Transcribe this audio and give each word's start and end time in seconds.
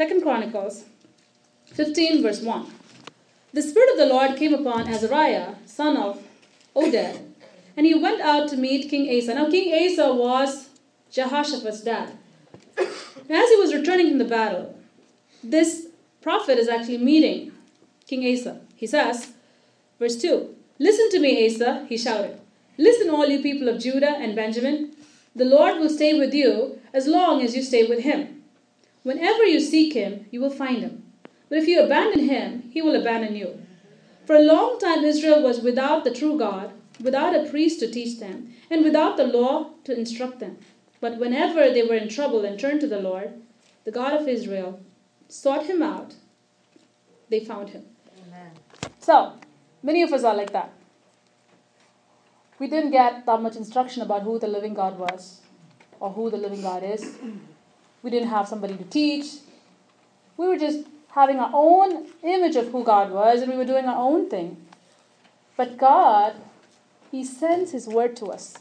Second 0.00 0.22
Chronicles 0.22 0.84
15, 1.74 2.22
verse 2.22 2.40
1. 2.40 2.66
The 3.52 3.60
Spirit 3.60 3.90
of 3.90 3.98
the 3.98 4.06
Lord 4.06 4.34
came 4.34 4.54
upon 4.54 4.88
Azariah, 4.88 5.56
son 5.66 5.94
of 5.98 6.22
Oded, 6.74 7.20
and 7.76 7.84
he 7.84 7.94
went 7.94 8.22
out 8.22 8.48
to 8.48 8.56
meet 8.56 8.88
King 8.88 9.14
Asa. 9.14 9.34
Now, 9.34 9.50
King 9.50 9.68
Asa 9.74 10.14
was 10.14 10.70
Jehoshaphat's 11.12 11.82
dad. 11.82 12.16
As 12.78 13.50
he 13.50 13.56
was 13.56 13.74
returning 13.74 14.08
from 14.08 14.16
the 14.16 14.24
battle, 14.24 14.74
this 15.44 15.88
prophet 16.22 16.56
is 16.56 16.66
actually 16.66 16.96
meeting 16.96 17.52
King 18.06 18.24
Asa. 18.32 18.58
He 18.76 18.86
says, 18.86 19.34
verse 19.98 20.16
2 20.16 20.48
Listen 20.78 21.10
to 21.10 21.18
me, 21.18 21.44
Asa, 21.44 21.84
he 21.90 21.98
shouted. 21.98 22.40
Listen, 22.78 23.10
all 23.10 23.26
you 23.26 23.42
people 23.42 23.68
of 23.68 23.78
Judah 23.78 24.16
and 24.16 24.34
Benjamin. 24.34 24.92
The 25.36 25.44
Lord 25.44 25.78
will 25.78 25.90
stay 25.90 26.18
with 26.18 26.32
you 26.32 26.80
as 26.94 27.06
long 27.06 27.42
as 27.42 27.54
you 27.54 27.62
stay 27.62 27.86
with 27.86 27.98
him. 27.98 28.39
Whenever 29.02 29.44
you 29.44 29.60
seek 29.60 29.94
him, 29.94 30.26
you 30.30 30.40
will 30.40 30.50
find 30.50 30.78
him. 30.78 31.04
But 31.48 31.58
if 31.58 31.66
you 31.66 31.82
abandon 31.82 32.28
him, 32.28 32.70
he 32.70 32.82
will 32.82 32.94
abandon 32.94 33.34
you. 33.34 33.62
For 34.26 34.36
a 34.36 34.42
long 34.42 34.78
time, 34.78 35.04
Israel 35.04 35.42
was 35.42 35.60
without 35.60 36.04
the 36.04 36.12
true 36.12 36.38
God, 36.38 36.72
without 37.00 37.34
a 37.34 37.48
priest 37.48 37.80
to 37.80 37.90
teach 37.90 38.20
them, 38.20 38.54
and 38.70 38.84
without 38.84 39.16
the 39.16 39.26
law 39.26 39.70
to 39.84 39.98
instruct 39.98 40.38
them. 40.38 40.58
But 41.00 41.18
whenever 41.18 41.70
they 41.70 41.82
were 41.82 41.94
in 41.94 42.08
trouble 42.08 42.44
and 42.44 42.58
turned 42.58 42.80
to 42.82 42.86
the 42.86 43.00
Lord, 43.00 43.40
the 43.84 43.90
God 43.90 44.20
of 44.20 44.28
Israel, 44.28 44.80
sought 45.28 45.66
him 45.66 45.82
out, 45.82 46.14
they 47.30 47.40
found 47.40 47.70
him. 47.70 47.84
Amen. 48.26 48.50
So, 48.98 49.32
many 49.82 50.02
of 50.02 50.12
us 50.12 50.24
are 50.24 50.36
like 50.36 50.52
that. 50.52 50.72
We 52.58 52.68
didn't 52.68 52.90
get 52.90 53.24
that 53.24 53.40
much 53.40 53.56
instruction 53.56 54.02
about 54.02 54.22
who 54.22 54.38
the 54.38 54.46
living 54.46 54.74
God 54.74 54.98
was 54.98 55.40
or 55.98 56.10
who 56.10 56.30
the 56.30 56.36
living 56.36 56.60
God 56.60 56.82
is. 56.84 57.16
We 58.02 58.10
didn't 58.10 58.28
have 58.28 58.48
somebody 58.48 58.76
to 58.76 58.84
teach. 58.84 59.26
We 60.36 60.48
were 60.48 60.56
just 60.56 60.86
having 61.10 61.38
our 61.38 61.50
own 61.52 62.06
image 62.22 62.56
of 62.56 62.70
who 62.70 62.84
God 62.84 63.10
was 63.10 63.42
and 63.42 63.50
we 63.50 63.58
were 63.58 63.64
doing 63.64 63.86
our 63.86 63.96
own 64.00 64.30
thing. 64.30 64.56
But 65.56 65.76
God, 65.76 66.36
He 67.10 67.24
sends 67.24 67.72
His 67.72 67.86
word 67.86 68.16
to 68.16 68.26
us 68.26 68.58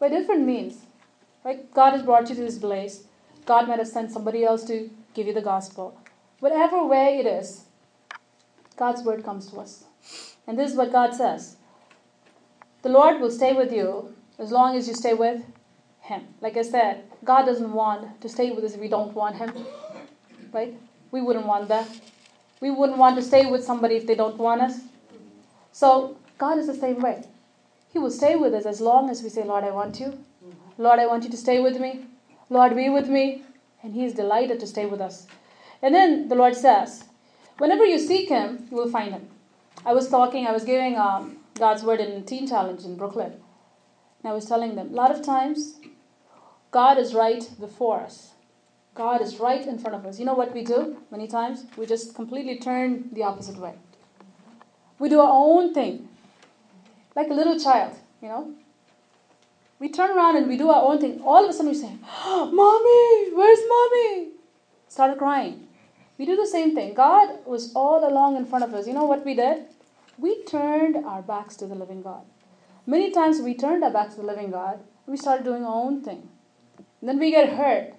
by 0.00 0.08
different 0.08 0.44
means. 0.44 0.78
Right? 1.44 1.72
God 1.74 1.92
has 1.92 2.02
brought 2.02 2.28
you 2.28 2.34
to 2.34 2.40
this 2.40 2.58
place. 2.58 3.04
God 3.46 3.68
might 3.68 3.78
have 3.78 3.88
sent 3.88 4.12
somebody 4.12 4.44
else 4.44 4.64
to 4.64 4.90
give 5.14 5.26
you 5.26 5.32
the 5.32 5.42
gospel. 5.42 5.96
Whatever 6.40 6.84
way 6.84 7.18
it 7.18 7.26
is, 7.26 7.64
God's 8.76 9.02
word 9.02 9.24
comes 9.24 9.50
to 9.50 9.58
us. 9.58 9.84
And 10.46 10.58
this 10.58 10.72
is 10.72 10.76
what 10.76 10.92
God 10.92 11.14
says 11.14 11.56
The 12.82 12.88
Lord 12.88 13.20
will 13.20 13.30
stay 13.30 13.52
with 13.52 13.72
you 13.72 14.14
as 14.38 14.50
long 14.50 14.76
as 14.76 14.88
you 14.88 14.94
stay 14.94 15.14
with 15.14 15.42
Him. 16.02 16.26
Like 16.40 16.56
I 16.56 16.62
said, 16.62 17.04
God 17.24 17.44
doesn't 17.44 17.72
want 17.72 18.20
to 18.20 18.28
stay 18.28 18.50
with 18.50 18.64
us 18.64 18.74
if 18.74 18.80
we 18.80 18.88
don't 18.88 19.14
want 19.14 19.36
Him. 19.36 19.52
Right? 20.52 20.74
We 21.10 21.22
wouldn't 21.22 21.46
want 21.46 21.68
that. 21.68 21.88
We 22.60 22.70
wouldn't 22.70 22.98
want 22.98 23.16
to 23.16 23.22
stay 23.22 23.46
with 23.46 23.64
somebody 23.64 23.96
if 23.96 24.06
they 24.06 24.14
don't 24.14 24.36
want 24.36 24.60
us. 24.60 24.80
So, 25.72 26.16
God 26.38 26.58
is 26.58 26.66
the 26.66 26.74
same 26.74 27.00
way. 27.00 27.24
He 27.92 27.98
will 27.98 28.10
stay 28.10 28.36
with 28.36 28.54
us 28.54 28.66
as 28.66 28.80
long 28.80 29.10
as 29.10 29.22
we 29.22 29.28
say, 29.28 29.44
Lord, 29.44 29.64
I 29.64 29.70
want 29.70 30.00
you. 30.00 30.18
Lord, 30.78 30.98
I 30.98 31.06
want 31.06 31.24
you 31.24 31.30
to 31.30 31.36
stay 31.36 31.60
with 31.60 31.80
me. 31.80 32.06
Lord, 32.50 32.74
be 32.74 32.88
with 32.88 33.08
me. 33.08 33.44
And 33.82 33.94
He 33.94 34.04
is 34.04 34.14
delighted 34.14 34.60
to 34.60 34.66
stay 34.66 34.86
with 34.86 35.00
us. 35.00 35.26
And 35.82 35.94
then 35.94 36.28
the 36.28 36.34
Lord 36.34 36.54
says, 36.54 37.04
whenever 37.58 37.84
you 37.84 37.98
seek 37.98 38.28
Him, 38.28 38.66
you 38.70 38.76
will 38.76 38.90
find 38.90 39.12
Him. 39.12 39.28
I 39.84 39.92
was 39.92 40.08
talking, 40.08 40.46
I 40.46 40.52
was 40.52 40.64
giving 40.64 40.96
um, 40.96 41.38
God's 41.58 41.82
Word 41.82 42.00
in 42.00 42.12
a 42.12 42.22
Teen 42.22 42.46
Challenge 42.46 42.84
in 42.84 42.96
Brooklyn. 42.96 43.32
And 44.22 44.30
I 44.30 44.32
was 44.32 44.46
telling 44.46 44.76
them, 44.76 44.90
a 44.90 44.96
lot 44.96 45.10
of 45.10 45.22
times, 45.22 45.76
God 46.72 46.98
is 46.98 47.14
right 47.14 47.48
before 47.60 48.00
us. 48.00 48.32
God 48.94 49.20
is 49.20 49.38
right 49.38 49.64
in 49.66 49.78
front 49.78 49.94
of 49.94 50.06
us. 50.06 50.18
You 50.18 50.24
know 50.24 50.34
what 50.34 50.54
we 50.54 50.64
do 50.64 50.96
many 51.10 51.28
times? 51.28 51.64
We 51.76 51.86
just 51.86 52.14
completely 52.14 52.58
turn 52.58 53.10
the 53.12 53.22
opposite 53.22 53.58
way. 53.58 53.74
We 54.98 55.10
do 55.10 55.20
our 55.20 55.32
own 55.32 55.74
thing. 55.74 56.08
Like 57.14 57.28
a 57.28 57.34
little 57.34 57.58
child, 57.58 57.96
you 58.22 58.28
know? 58.28 58.54
We 59.78 59.90
turn 59.90 60.16
around 60.16 60.36
and 60.36 60.48
we 60.48 60.56
do 60.56 60.70
our 60.70 60.82
own 60.82 60.98
thing. 60.98 61.20
All 61.22 61.44
of 61.44 61.50
a 61.50 61.52
sudden 61.52 61.72
we 61.72 61.78
say, 61.78 61.92
ah, 62.04 62.48
Mommy, 62.50 63.34
where's 63.34 63.60
mommy? 63.68 64.30
Started 64.88 65.18
crying. 65.18 65.68
We 66.16 66.24
do 66.24 66.36
the 66.36 66.46
same 66.46 66.74
thing. 66.74 66.94
God 66.94 67.44
was 67.44 67.72
all 67.74 68.08
along 68.08 68.36
in 68.36 68.46
front 68.46 68.64
of 68.64 68.72
us. 68.72 68.86
You 68.86 68.94
know 68.94 69.04
what 69.04 69.26
we 69.26 69.34
did? 69.34 69.64
We 70.16 70.42
turned 70.44 70.96
our 71.04 71.20
backs 71.20 71.56
to 71.56 71.66
the 71.66 71.74
living 71.74 72.02
God. 72.02 72.22
Many 72.86 73.10
times 73.10 73.40
we 73.40 73.54
turned 73.54 73.84
our 73.84 73.90
backs 73.90 74.14
to 74.14 74.20
the 74.20 74.26
living 74.26 74.50
God. 74.50 74.80
We 75.06 75.16
started 75.16 75.44
doing 75.44 75.64
our 75.64 75.74
own 75.74 76.02
thing. 76.02 76.28
And 77.02 77.08
then 77.08 77.18
we 77.18 77.32
get 77.32 77.54
hurt. 77.54 77.94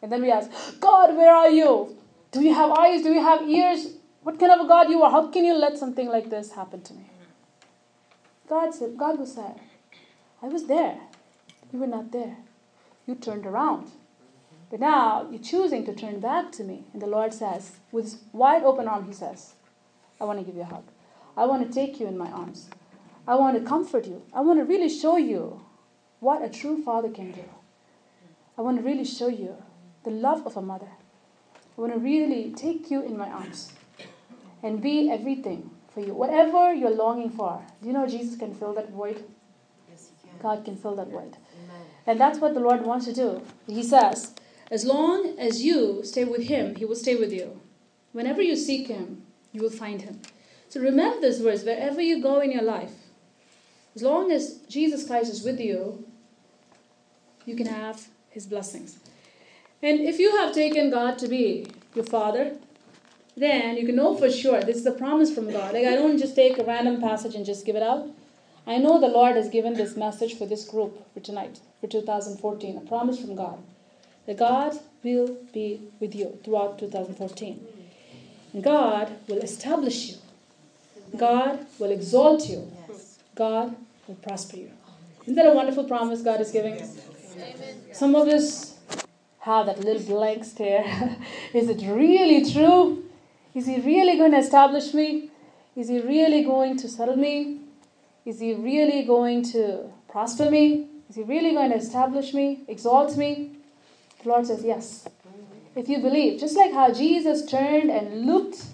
And 0.00 0.10
then 0.10 0.22
we 0.22 0.32
ask, 0.32 0.50
God, 0.80 1.14
where 1.14 1.32
are 1.32 1.50
you? 1.50 1.96
Do 2.32 2.42
you 2.42 2.54
have 2.54 2.70
eyes? 2.70 3.02
Do 3.02 3.12
you 3.12 3.22
have 3.22 3.46
ears? 3.48 3.98
What 4.22 4.40
kind 4.40 4.50
of 4.50 4.64
a 4.64 4.68
God 4.68 4.88
you 4.88 5.02
are? 5.02 5.10
How 5.10 5.28
can 5.28 5.44
you 5.44 5.54
let 5.54 5.76
something 5.76 6.08
like 6.08 6.30
this 6.30 6.52
happen 6.52 6.80
to 6.82 6.94
me? 6.94 7.10
God 8.48 8.74
said, 8.74 8.96
God 8.96 9.18
was 9.18 9.34
there. 9.34 9.56
I 10.42 10.46
was 10.46 10.66
there. 10.66 10.98
You 11.70 11.80
were 11.80 11.86
not 11.86 12.12
there. 12.12 12.38
You 13.06 13.14
turned 13.14 13.44
around. 13.44 13.90
But 14.70 14.80
now 14.80 15.28
you're 15.30 15.42
choosing 15.42 15.84
to 15.84 15.94
turn 15.94 16.20
back 16.20 16.50
to 16.52 16.64
me. 16.64 16.84
And 16.94 17.02
the 17.02 17.06
Lord 17.06 17.34
says, 17.34 17.76
with 17.92 18.04
his 18.06 18.18
wide 18.32 18.62
open 18.62 18.88
arm, 18.88 19.06
He 19.06 19.12
says, 19.12 19.52
I 20.18 20.24
want 20.24 20.38
to 20.38 20.44
give 20.44 20.56
you 20.56 20.62
a 20.62 20.64
hug. 20.64 20.84
I 21.36 21.44
want 21.44 21.66
to 21.66 21.72
take 21.72 22.00
you 22.00 22.06
in 22.06 22.16
my 22.16 22.30
arms. 22.30 22.68
I 23.28 23.34
want 23.34 23.58
to 23.58 23.68
comfort 23.68 24.06
you. 24.06 24.22
I 24.32 24.40
want 24.40 24.60
to 24.60 24.64
really 24.64 24.88
show 24.88 25.18
you 25.18 25.60
what 26.20 26.42
a 26.42 26.48
true 26.48 26.82
father 26.82 27.10
can 27.10 27.32
do. 27.32 27.44
I 28.58 28.62
want 28.62 28.78
to 28.78 28.82
really 28.82 29.04
show 29.04 29.28
you 29.28 29.56
the 30.04 30.10
love 30.10 30.46
of 30.46 30.56
a 30.56 30.62
mother. 30.62 30.88
I 31.76 31.80
want 31.80 31.92
to 31.92 31.98
really 31.98 32.52
take 32.52 32.90
you 32.90 33.02
in 33.02 33.18
my 33.18 33.28
arms 33.28 33.72
and 34.62 34.80
be 34.80 35.10
everything 35.10 35.70
for 35.92 36.00
you. 36.00 36.14
Whatever 36.14 36.72
you're 36.74 36.94
longing 36.94 37.30
for, 37.30 37.62
do 37.80 37.88
you 37.88 37.92
know 37.92 38.06
Jesus 38.06 38.38
can 38.38 38.54
fill 38.54 38.72
that 38.74 38.90
void? 38.90 39.24
Yes, 39.90 40.08
he 40.10 40.28
can. 40.28 40.38
God 40.40 40.64
can 40.64 40.76
fill 40.76 40.96
that 40.96 41.08
void. 41.08 41.36
Amen. 41.64 41.86
And 42.06 42.20
that's 42.20 42.38
what 42.38 42.54
the 42.54 42.60
Lord 42.60 42.84
wants 42.84 43.04
to 43.06 43.12
do. 43.12 43.42
He 43.66 43.82
says, 43.82 44.34
as 44.70 44.84
long 44.84 45.38
as 45.38 45.62
you 45.62 46.02
stay 46.02 46.24
with 46.24 46.44
Him, 46.44 46.74
He 46.74 46.84
will 46.84 46.96
stay 46.96 47.14
with 47.14 47.32
you. 47.32 47.60
Whenever 48.12 48.42
you 48.42 48.56
seek 48.56 48.88
Him, 48.88 49.22
you 49.52 49.60
will 49.62 49.70
find 49.70 50.02
Him. 50.02 50.20
So 50.68 50.80
remember 50.80 51.20
this 51.20 51.40
verse 51.40 51.62
wherever 51.62 52.00
you 52.00 52.22
go 52.22 52.40
in 52.40 52.50
your 52.50 52.62
life. 52.62 52.92
As 53.94 54.02
long 54.02 54.32
as 54.32 54.58
Jesus 54.68 55.06
Christ 55.06 55.32
is 55.32 55.42
with 55.42 55.60
you, 55.60 56.04
you 57.44 57.54
can 57.54 57.66
have 57.66 58.08
His 58.36 58.46
blessings. 58.46 58.98
And 59.82 60.00
if 60.00 60.18
you 60.18 60.36
have 60.36 60.52
taken 60.52 60.90
God 60.90 61.18
to 61.20 61.26
be 61.26 61.68
your 61.94 62.04
Father, 62.04 62.54
then 63.34 63.78
you 63.78 63.86
can 63.86 63.96
know 63.96 64.14
for 64.14 64.30
sure 64.30 64.60
this 64.60 64.76
is 64.76 64.84
a 64.84 64.92
promise 64.92 65.34
from 65.34 65.50
God. 65.50 65.72
Like 65.72 65.86
I 65.86 65.94
don't 65.94 66.18
just 66.18 66.34
take 66.34 66.58
a 66.58 66.64
random 66.64 67.00
passage 67.00 67.34
and 67.34 67.46
just 67.46 67.64
give 67.64 67.76
it 67.76 67.82
out. 67.82 68.10
I 68.66 68.76
know 68.76 69.00
the 69.00 69.08
Lord 69.08 69.36
has 69.36 69.48
given 69.48 69.72
this 69.72 69.96
message 69.96 70.36
for 70.36 70.44
this 70.44 70.68
group 70.68 70.92
for 71.14 71.20
tonight, 71.20 71.60
for 71.80 71.86
2014, 71.86 72.76
a 72.76 72.80
promise 72.82 73.18
from 73.18 73.36
God. 73.36 73.58
That 74.26 74.36
God 74.36 74.78
will 75.02 75.38
be 75.54 75.80
with 75.98 76.14
you 76.14 76.38
throughout 76.44 76.78
2014. 76.78 77.66
And 78.52 78.62
God 78.62 79.16
will 79.28 79.38
establish 79.38 80.10
you. 80.10 80.16
God 81.16 81.66
will 81.78 81.90
exalt 81.90 82.50
you. 82.50 82.70
God 83.34 83.74
will 84.06 84.16
prosper 84.16 84.58
you. 84.58 84.70
Isn't 85.22 85.36
that 85.36 85.46
a 85.46 85.54
wonderful 85.54 85.84
promise 85.84 86.20
God 86.20 86.42
is 86.42 86.50
giving 86.50 86.74
us? 86.82 87.05
Some 87.92 88.14
of 88.14 88.28
us 88.28 88.78
have 89.40 89.66
that 89.66 89.80
little 89.80 90.02
blank 90.02 90.44
stare. 90.44 91.16
is 91.54 91.68
it 91.68 91.82
really 91.88 92.50
true? 92.50 93.04
Is 93.54 93.66
He 93.66 93.80
really 93.80 94.18
going 94.18 94.32
to 94.32 94.38
establish 94.38 94.92
me? 94.92 95.30
Is 95.76 95.88
He 95.88 96.00
really 96.00 96.42
going 96.42 96.76
to 96.78 96.88
settle 96.88 97.16
me? 97.16 97.60
Is 98.24 98.40
He 98.40 98.54
really 98.54 99.04
going 99.04 99.42
to 99.52 99.90
prosper 100.08 100.50
me? 100.50 100.88
Is 101.08 101.16
He 101.16 101.22
really 101.22 101.52
going 101.52 101.70
to 101.70 101.76
establish 101.76 102.34
me, 102.34 102.60
exalt 102.68 103.16
me? 103.16 103.52
The 104.22 104.28
Lord 104.28 104.46
says, 104.46 104.64
Yes. 104.64 105.08
If 105.74 105.90
you 105.90 105.98
believe, 105.98 106.40
just 106.40 106.56
like 106.56 106.72
how 106.72 106.92
Jesus 106.92 107.44
turned 107.44 107.90
and 107.90 108.24
looked 108.24 108.64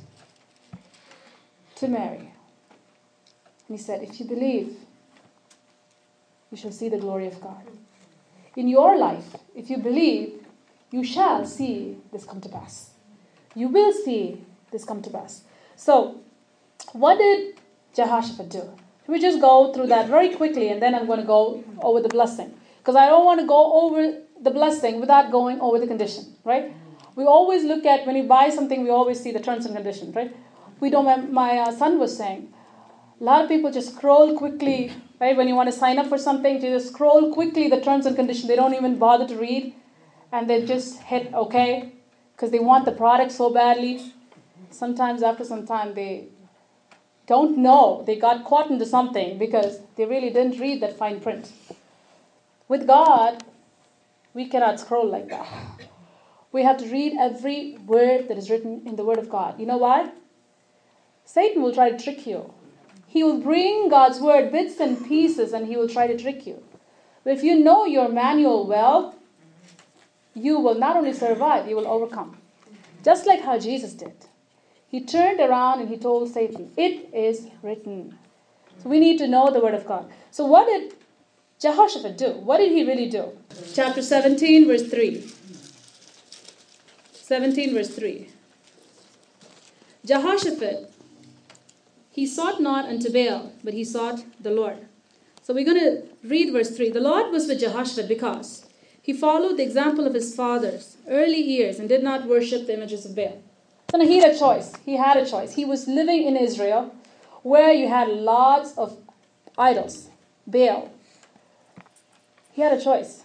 to 1.76 1.88
Mary. 1.88 2.32
And 3.68 3.76
he 3.76 3.76
said, 3.76 4.02
If 4.02 4.20
you 4.20 4.26
believe, 4.26 4.76
you 6.50 6.56
shall 6.56 6.72
see 6.72 6.88
the 6.88 6.98
glory 6.98 7.26
of 7.26 7.40
God. 7.40 7.62
In 8.56 8.68
your 8.68 8.98
life, 8.98 9.36
if 9.54 9.70
you 9.70 9.78
believe, 9.78 10.46
you 10.90 11.04
shall 11.04 11.46
see 11.46 11.96
this 12.12 12.24
come 12.24 12.40
to 12.42 12.48
pass. 12.48 12.90
You 13.54 13.68
will 13.68 13.92
see 13.92 14.44
this 14.70 14.84
come 14.84 15.00
to 15.02 15.10
pass. 15.10 15.42
So, 15.76 16.20
what 16.92 17.18
did 17.18 17.60
Jehoshaphat 17.94 18.50
do? 18.50 18.60
Should 19.04 19.12
we 19.12 19.20
just 19.20 19.40
go 19.40 19.72
through 19.72 19.86
that 19.88 20.08
very 20.08 20.34
quickly 20.34 20.68
and 20.68 20.82
then 20.82 20.94
I'm 20.94 21.06
going 21.06 21.20
to 21.20 21.26
go 21.26 21.64
over 21.80 22.00
the 22.00 22.08
blessing? 22.08 22.54
Because 22.78 22.96
I 22.96 23.06
don't 23.06 23.24
want 23.24 23.40
to 23.40 23.46
go 23.46 23.82
over 23.82 24.18
the 24.40 24.50
blessing 24.50 25.00
without 25.00 25.30
going 25.30 25.60
over 25.60 25.78
the 25.78 25.86
condition, 25.86 26.24
right? 26.44 26.72
We 27.14 27.24
always 27.24 27.64
look 27.64 27.86
at 27.86 28.06
when 28.06 28.16
you 28.16 28.24
buy 28.24 28.50
something, 28.50 28.82
we 28.82 28.90
always 28.90 29.20
see 29.20 29.32
the 29.32 29.40
terms 29.40 29.66
and 29.66 29.74
conditions, 29.74 30.14
right? 30.14 30.34
We 30.80 30.90
don't. 30.90 31.32
My, 31.32 31.58
uh, 31.58 31.72
son 31.72 31.98
was 31.98 32.16
saying, 32.16 32.52
a 33.20 33.24
lot 33.24 33.42
of 33.42 33.48
people 33.48 33.70
just 33.70 33.94
scroll 33.94 34.36
quickly, 34.36 34.92
right? 35.22 35.36
When 35.36 35.46
you 35.46 35.54
want 35.54 35.70
to 35.72 35.78
sign 35.78 36.00
up 36.00 36.08
for 36.08 36.18
something, 36.18 36.60
you 36.60 36.72
just 36.76 36.88
scroll 36.88 37.32
quickly 37.32 37.68
the 37.68 37.80
terms 37.80 38.06
and 38.06 38.16
conditions. 38.16 38.48
They 38.48 38.56
don't 38.56 38.74
even 38.74 38.98
bother 38.98 39.26
to 39.28 39.36
read, 39.36 39.72
and 40.32 40.50
they 40.50 40.66
just 40.66 41.00
hit 41.02 41.32
OK, 41.32 41.92
because 42.34 42.50
they 42.50 42.58
want 42.58 42.86
the 42.86 42.92
product 42.92 43.30
so 43.30 43.48
badly. 43.48 44.12
Sometimes, 44.70 45.22
after 45.22 45.44
some 45.44 45.64
time, 45.64 45.94
they 45.94 46.26
don't 47.28 47.56
know 47.56 48.02
they 48.04 48.16
got 48.16 48.44
caught 48.44 48.68
into 48.68 48.84
something 48.84 49.38
because 49.38 49.78
they 49.94 50.04
really 50.04 50.30
didn't 50.30 50.58
read 50.58 50.82
that 50.82 50.98
fine 50.98 51.20
print. 51.20 51.52
With 52.66 52.86
God, 52.86 53.44
we 54.34 54.48
cannot 54.48 54.80
scroll 54.80 55.08
like 55.08 55.28
that. 55.28 55.46
We 56.50 56.64
have 56.64 56.78
to 56.78 56.86
read 56.86 57.16
every 57.18 57.78
word 57.86 58.26
that 58.28 58.36
is 58.36 58.50
written 58.50 58.82
in 58.86 58.96
the 58.96 59.04
Word 59.04 59.18
of 59.18 59.30
God. 59.30 59.60
You 59.60 59.66
know 59.66 59.76
why? 59.76 60.10
Satan 61.24 61.62
will 61.62 61.72
try 61.72 61.90
to 61.90 62.04
trick 62.04 62.26
you. 62.26 62.52
He 63.12 63.22
will 63.22 63.40
bring 63.40 63.90
God's 63.90 64.20
Word 64.20 64.50
bits 64.50 64.80
and 64.80 65.06
pieces 65.06 65.52
and 65.52 65.66
he 65.66 65.76
will 65.76 65.88
try 65.88 66.06
to 66.06 66.16
trick 66.16 66.46
you. 66.46 66.62
But 67.22 67.34
if 67.34 67.42
you 67.42 67.58
know 67.58 67.84
your 67.84 68.08
manual 68.08 68.66
well, 68.66 69.14
you 70.32 70.58
will 70.58 70.76
not 70.76 70.96
only 70.96 71.12
survive, 71.12 71.68
you 71.68 71.76
will 71.76 71.86
overcome. 71.86 72.38
Just 73.04 73.26
like 73.26 73.42
how 73.42 73.58
Jesus 73.58 73.92
did. 73.92 74.14
He 74.88 75.04
turned 75.04 75.40
around 75.40 75.80
and 75.80 75.90
he 75.90 75.98
told 75.98 76.32
Satan, 76.32 76.72
It 76.78 77.12
is 77.12 77.48
written. 77.62 78.18
So 78.82 78.88
we 78.88 78.98
need 78.98 79.18
to 79.18 79.28
know 79.28 79.50
the 79.50 79.60
word 79.60 79.74
of 79.74 79.86
God. 79.86 80.10
So 80.30 80.46
what 80.46 80.66
did 80.66 80.94
Jehoshaphat 81.60 82.16
do? 82.16 82.30
What 82.30 82.58
did 82.58 82.72
he 82.72 82.82
really 82.82 83.10
do? 83.10 83.32
Chapter 83.74 84.00
17, 84.00 84.66
verse 84.66 84.88
3. 84.88 85.30
17, 87.12 87.74
verse 87.74 87.94
3. 87.94 88.30
Jehoshaphat, 90.06 90.91
he 92.12 92.26
sought 92.26 92.60
not 92.60 92.84
unto 92.84 93.10
Baal, 93.10 93.52
but 93.64 93.72
he 93.72 93.84
sought 93.84 94.22
the 94.38 94.50
Lord. 94.50 94.86
So 95.42 95.54
we're 95.54 95.64
going 95.64 95.80
to 95.80 96.02
read 96.22 96.52
verse 96.52 96.76
3. 96.76 96.90
The 96.90 97.00
Lord 97.00 97.32
was 97.32 97.48
with 97.48 97.60
Jehoshaphat 97.60 98.06
because 98.06 98.66
he 99.00 99.14
followed 99.14 99.56
the 99.56 99.62
example 99.62 100.06
of 100.06 100.14
his 100.14 100.36
fathers, 100.36 100.98
early 101.08 101.40
years, 101.40 101.78
and 101.78 101.88
did 101.88 102.04
not 102.04 102.28
worship 102.28 102.66
the 102.66 102.74
images 102.74 103.06
of 103.06 103.16
Baal. 103.16 103.42
So 103.90 103.96
now 103.96 104.04
he 104.04 104.18
had 104.18 104.32
a 104.34 104.38
choice. 104.38 104.74
He 104.84 104.96
had 104.96 105.16
a 105.16 105.28
choice. 105.28 105.54
He 105.54 105.64
was 105.64 105.88
living 105.88 106.24
in 106.24 106.36
Israel 106.36 106.94
where 107.42 107.72
you 107.72 107.88
had 107.88 108.08
lots 108.08 108.76
of 108.76 108.98
idols, 109.56 110.08
Baal. 110.46 110.90
He 112.52 112.60
had 112.60 112.72
a 112.72 112.80
choice. 112.80 113.22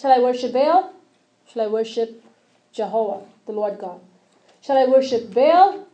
Shall 0.00 0.12
I 0.12 0.18
worship 0.18 0.54
Baal? 0.54 0.92
Shall 1.46 1.62
I 1.62 1.66
worship 1.66 2.24
Jehovah, 2.72 3.26
the 3.46 3.52
Lord 3.52 3.78
God? 3.78 4.00
Shall 4.62 4.78
I 4.78 4.86
worship 4.86 5.32
Baal? 5.32 5.86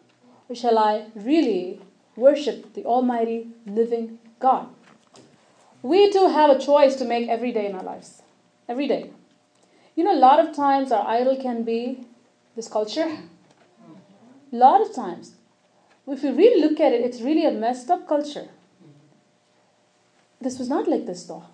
Or 0.49 0.55
shall 0.55 0.79
I 0.79 1.07
really 1.15 1.81
worship 2.17 2.75
the 2.75 2.85
Almighty 2.85 3.49
living 3.67 4.19
God? 4.39 4.69
We 5.83 6.11
too 6.11 6.29
have 6.29 6.51
a 6.51 6.59
choice 6.59 6.97
to 6.97 7.05
make 7.05 7.29
every 7.29 7.53
day 7.53 7.67
in 7.67 7.75
our 7.75 7.83
lives. 7.83 8.23
Every 8.69 8.89
day. 8.89 9.11
You 9.95 10.05
know, 10.05 10.15
a 10.15 10.19
lot 10.19 10.41
of 10.41 10.57
times 10.57 10.91
our 10.91 11.07
idol 11.07 11.37
can 11.37 11.63
be 11.63 12.07
this 12.57 12.69
culture. 12.69 13.19
A 13.83 14.57
lot 14.57 14.81
of 14.81 14.95
times. 14.95 15.35
If 16.07 16.23
you 16.23 16.33
really 16.35 16.61
look 16.61 16.81
at 16.81 16.93
it, 16.93 17.01
it's 17.01 17.21
really 17.21 17.47
a 17.47 17.51
messed 17.51 17.91
up 17.91 18.07
culture. 18.09 18.49
This 20.41 20.59
was 20.59 20.69
not 20.69 20.87
like 20.89 21.07
this 21.07 21.25
though. 21.25 21.45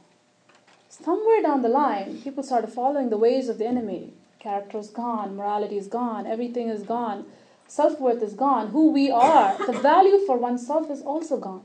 Somewhere 0.89 1.43
down 1.43 1.63
the 1.63 1.69
line, 1.69 2.21
people 2.23 2.43
started 2.43 2.73
following 2.73 3.11
the 3.11 3.17
ways 3.17 3.49
of 3.49 3.59
the 3.59 3.67
enemy. 3.67 4.13
Character 4.41 4.79
is 4.79 4.91
gone, 4.91 5.37
morality 5.37 5.77
is 5.77 5.87
gone, 5.87 6.27
everything 6.27 6.69
is 6.69 6.83
gone, 6.83 7.27
self 7.71 8.01
worth 8.01 8.21
is 8.23 8.35
gone, 8.35 8.69
who 8.69 8.91
we 8.91 9.11
are, 9.11 9.57
the 9.65 9.73
value 9.73 10.19
for 10.27 10.37
oneself 10.37 10.91
is 10.91 11.03
also 11.03 11.39
gone. 11.39 11.63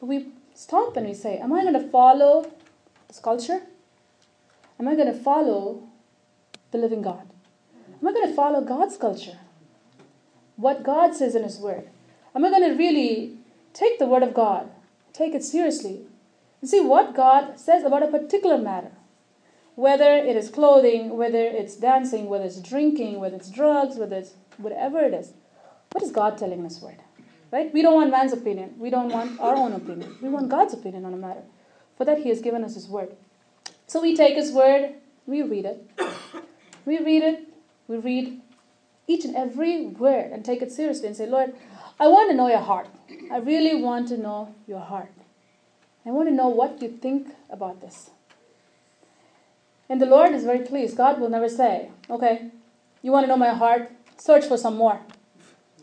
We 0.00 0.26
stop 0.54 0.96
and 0.96 1.06
we 1.06 1.14
say, 1.14 1.38
Am 1.38 1.52
I 1.54 1.62
going 1.62 1.72
to 1.72 1.88
follow 1.88 2.52
this 3.08 3.18
culture? 3.18 3.62
Am 4.78 4.86
I 4.88 4.94
going 4.94 5.12
to 5.12 5.18
follow 5.18 5.84
the 6.70 6.78
living 6.78 7.00
God? 7.00 7.26
Am 8.00 8.08
I 8.08 8.12
going 8.12 8.28
to 8.28 8.34
follow 8.34 8.60
God's 8.60 8.98
culture? 8.98 9.38
What 10.56 10.82
God 10.82 11.14
says 11.14 11.34
in 11.34 11.42
His 11.42 11.58
Word? 11.58 11.88
Am 12.34 12.44
I 12.44 12.50
going 12.50 12.70
to 12.70 12.76
really 12.76 13.38
take 13.72 13.98
the 13.98 14.06
Word 14.06 14.22
of 14.22 14.34
God, 14.34 14.68
take 15.14 15.34
it 15.34 15.44
seriously, 15.44 16.02
and 16.60 16.68
see 16.68 16.80
what 16.80 17.14
God 17.14 17.58
says 17.58 17.84
about 17.84 18.02
a 18.02 18.08
particular 18.08 18.58
matter? 18.58 18.92
Whether 19.76 20.10
it 20.10 20.36
is 20.36 20.50
clothing, 20.50 21.16
whether 21.16 21.38
it's 21.38 21.76
dancing, 21.76 22.28
whether 22.28 22.44
it's 22.44 22.60
drinking, 22.60 23.20
whether 23.20 23.36
it's 23.36 23.50
drugs, 23.50 23.96
whether 23.96 24.16
it's 24.16 24.32
whatever 24.56 25.00
it 25.00 25.14
is. 25.14 25.32
What 25.92 26.02
is 26.02 26.10
God 26.10 26.36
telling 26.36 26.58
in 26.58 26.64
His 26.64 26.80
Word? 26.80 26.96
Right? 27.52 27.72
We 27.72 27.82
don't 27.82 27.94
want 27.94 28.10
man's 28.10 28.32
opinion. 28.32 28.74
We 28.78 28.90
don't 28.90 29.10
want 29.10 29.38
our 29.38 29.54
own 29.54 29.72
opinion. 29.72 30.16
We 30.20 30.28
want 30.28 30.48
God's 30.48 30.74
opinion 30.74 31.04
on 31.04 31.14
a 31.14 31.16
matter. 31.16 31.42
For 31.96 32.04
that, 32.04 32.18
He 32.18 32.30
has 32.30 32.40
given 32.40 32.64
us 32.64 32.74
His 32.74 32.88
word. 32.88 33.14
So 33.86 34.02
we 34.02 34.16
take 34.16 34.34
His 34.34 34.50
word, 34.50 34.94
we 35.26 35.42
read 35.42 35.64
it. 35.64 35.90
We 36.84 36.98
read 36.98 37.22
it, 37.22 37.48
we 37.88 37.98
read 37.98 38.40
each 39.06 39.24
and 39.24 39.36
every 39.36 39.86
word 39.86 40.32
and 40.32 40.44
take 40.44 40.62
it 40.62 40.72
seriously 40.72 41.06
and 41.06 41.16
say, 41.16 41.26
Lord, 41.26 41.54
I 41.98 42.08
want 42.08 42.30
to 42.30 42.36
know 42.36 42.48
your 42.48 42.60
heart. 42.60 42.88
I 43.30 43.38
really 43.38 43.80
want 43.80 44.08
to 44.08 44.16
know 44.16 44.54
your 44.66 44.80
heart. 44.80 45.12
I 46.04 46.10
want 46.10 46.28
to 46.28 46.34
know 46.34 46.48
what 46.48 46.80
you 46.80 46.88
think 46.88 47.28
about 47.50 47.80
this. 47.80 48.10
And 49.88 50.00
the 50.00 50.06
Lord 50.06 50.32
is 50.32 50.44
very 50.44 50.60
pleased. 50.60 50.96
God 50.96 51.20
will 51.20 51.28
never 51.28 51.48
say, 51.48 51.90
okay, 52.10 52.50
you 53.02 53.12
want 53.12 53.24
to 53.24 53.28
know 53.28 53.36
my 53.36 53.50
heart? 53.50 53.90
Search 54.18 54.46
for 54.46 54.56
some 54.56 54.76
more. 54.76 55.00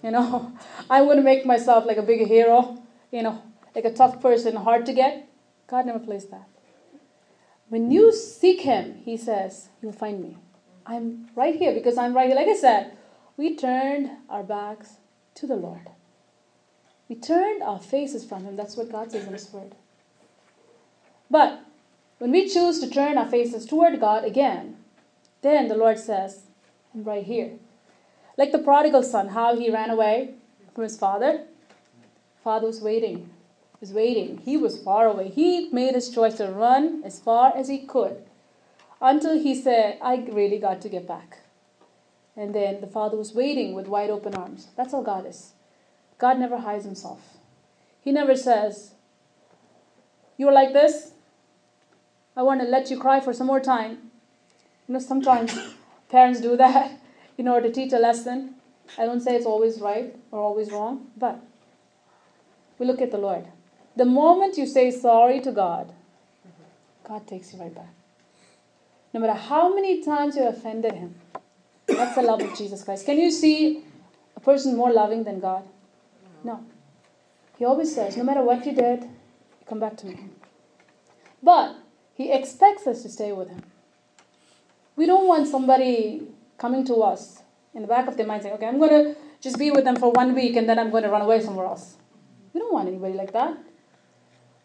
You 0.03 0.11
know, 0.11 0.51
I'm 0.89 1.05
going 1.05 1.17
to 1.17 1.23
make 1.23 1.45
myself 1.45 1.85
like 1.85 1.97
a 1.97 2.03
big 2.03 2.27
hero, 2.27 2.83
you 3.11 3.23
know, 3.23 3.41
like 3.73 3.85
a 3.85 3.94
tough 3.94 4.21
person, 4.21 4.55
hard 4.55 4.85
to 4.88 4.94
get. 4.94 5.29
God 5.67 5.85
never 5.85 6.00
plays 6.00 6.25
that. 6.27 6.47
When 7.69 7.89
you 7.89 8.11
seek 8.13 8.61
Him, 8.61 9.01
He 9.05 9.17
says, 9.17 9.69
You'll 9.81 9.94
find 9.94 10.21
me. 10.21 10.38
I'm 10.85 11.29
right 11.35 11.56
here 11.56 11.73
because 11.73 11.97
I'm 11.97 12.13
right 12.13 12.27
here. 12.27 12.35
Like 12.35 12.49
I 12.49 12.56
said, 12.56 12.97
we 13.38 13.56
turned 13.56 14.11
our 14.29 14.44
backs 14.44 14.97
to 15.35 15.47
the 15.47 15.56
Lord. 15.56 15.89
We 17.07 17.16
turned 17.16 17.63
our 17.63 17.80
faces 17.80 18.25
from 18.25 18.44
Him. 18.44 18.56
That's 18.56 18.75
what 18.75 18.92
God 18.92 19.11
says 19.11 19.25
in 19.25 19.33
His 19.33 19.51
Word. 19.51 19.75
But 21.31 21.61
when 22.23 22.31
we 22.31 22.47
choose 22.47 22.80
to 22.80 22.89
turn 22.89 23.18
our 23.18 23.27
faces 23.27 23.65
toward 23.65 23.99
God 23.99 24.23
again, 24.23 24.77
then 25.42 25.68
the 25.68 25.75
Lord 25.75 25.99
says, 25.99 26.44
right 26.95 27.25
here. 27.25 27.51
Like 28.37 28.53
the 28.53 28.59
prodigal 28.59 29.03
son, 29.03 29.27
how 29.27 29.57
he 29.57 29.69
ran 29.69 29.89
away 29.89 30.35
from 30.73 30.85
his 30.85 30.97
father. 30.97 31.44
Father 32.42 32.68
was 32.68 32.80
waiting, 32.80 33.30
was 33.81 33.92
waiting. 33.92 34.37
He 34.37 34.56
was 34.56 34.81
far 34.81 35.06
away. 35.06 35.31
He 35.31 35.68
made 35.73 35.95
his 35.95 36.09
choice 36.11 36.35
to 36.35 36.47
run 36.47 37.01
as 37.03 37.19
far 37.19 37.51
as 37.57 37.68
he 37.68 37.80
could 37.80 38.23
until 39.01 39.37
he 39.37 39.53
said, 39.53 39.99
I 40.01 40.25
really 40.31 40.59
got 40.59 40.80
to 40.83 40.87
get 40.87 41.06
back. 41.06 41.39
And 42.37 42.56
then 42.56 42.80
the 42.80 42.87
father 42.87 43.18
was 43.18 43.33
waiting 43.33 43.75
with 43.75 43.89
wide 43.89 44.09
open 44.09 44.33
arms. 44.33 44.69
That's 44.77 44.94
how 44.94 45.01
God 45.01 45.25
is. 45.25 45.51
God 46.19 46.39
never 46.39 46.59
hides 46.59 46.85
himself. 46.85 47.35
He 47.99 48.13
never 48.13 48.37
says, 48.37 48.94
You 50.37 50.47
are 50.47 50.53
like 50.53 50.71
this. 50.71 51.09
I 52.35 52.44
want 52.44 52.61
to 52.61 52.68
let 52.68 52.90
you 52.90 52.99
cry 52.99 53.19
for 53.19 53.33
some 53.33 53.47
more 53.47 53.59
time. 53.59 54.11
You 54.87 54.94
know, 54.94 54.99
sometimes 54.99 55.57
parents 56.09 56.42
do 56.42 56.57
that 56.57 56.99
in 57.37 57.47
order 57.47 57.68
to 57.68 57.73
teach 57.73 57.94
a 57.94 57.99
lesson. 57.99 58.56
I 58.97 59.06
don't 59.06 59.21
say 59.21 59.35
it's 59.35 59.45
always 59.45 59.80
right 59.80 60.16
or 60.31 60.40
always 60.40 60.71
wrong, 60.71 61.07
but 61.18 61.40
we 62.80 62.85
look 62.85 63.02
at 63.02 63.11
the 63.11 63.18
Lord. 63.18 63.47
The 63.95 64.06
moment 64.06 64.57
you 64.57 64.66
say 64.66 64.92
sorry 64.92 65.40
to 65.42 65.52
God, 65.52 65.94
God 67.07 67.28
takes 67.28 67.54
you 67.54 67.59
right 67.59 67.73
back. 67.73 67.94
No 69.13 69.19
matter 69.19 69.33
how 69.33 69.73
many 69.73 70.04
times 70.04 70.35
you 70.35 70.47
offended 70.47 70.94
Him, 70.94 71.16
that's 71.87 72.16
the 72.16 72.23
love 72.23 72.42
of 72.42 72.57
Jesus 72.57 72.83
Christ. 72.83 73.06
Can 73.06 73.19
you 73.19 73.30
see 73.30 73.83
a 74.35 74.40
person 74.40 74.75
more 74.75 74.92
loving 74.92 75.23
than 75.23 75.40
God? 75.40 75.63
No. 76.44 76.66
He 77.57 77.66
always 77.66 77.94
says, 77.94 78.18
no 78.18 78.23
matter 78.23 78.42
what 78.44 78.66
you 78.66 78.73
did, 78.73 79.07
come 79.68 79.80
back 79.80 79.95
to 79.97 80.07
me. 80.07 80.18
But 81.42 81.75
He 82.15 82.31
expects 82.31 82.85
us 82.87 83.01
to 83.03 83.09
stay 83.09 83.31
with 83.31 83.49
Him. 83.49 83.63
We 84.95 85.05
don't 85.05 85.27
want 85.27 85.47
somebody 85.47 86.27
coming 86.57 86.85
to 86.85 86.95
us 87.01 87.41
in 87.73 87.81
the 87.81 87.87
back 87.87 88.07
of 88.07 88.17
their 88.17 88.27
mind 88.27 88.43
saying, 88.43 88.55
okay, 88.55 88.67
I'm 88.67 88.79
going 88.79 88.91
to 88.91 89.19
just 89.41 89.57
be 89.57 89.71
with 89.71 89.83
them 89.83 89.95
for 89.95 90.11
one 90.11 90.35
week 90.35 90.55
and 90.55 90.69
then 90.69 90.77
I'm 90.77 90.91
going 90.91 91.03
to 91.03 91.09
run 91.09 91.21
away 91.21 91.41
somewhere 91.41 91.65
else. 91.65 91.95
We 92.53 92.59
don't 92.59 92.71
want 92.71 92.87
anybody 92.87 93.13
like 93.13 93.33
that. 93.33 93.57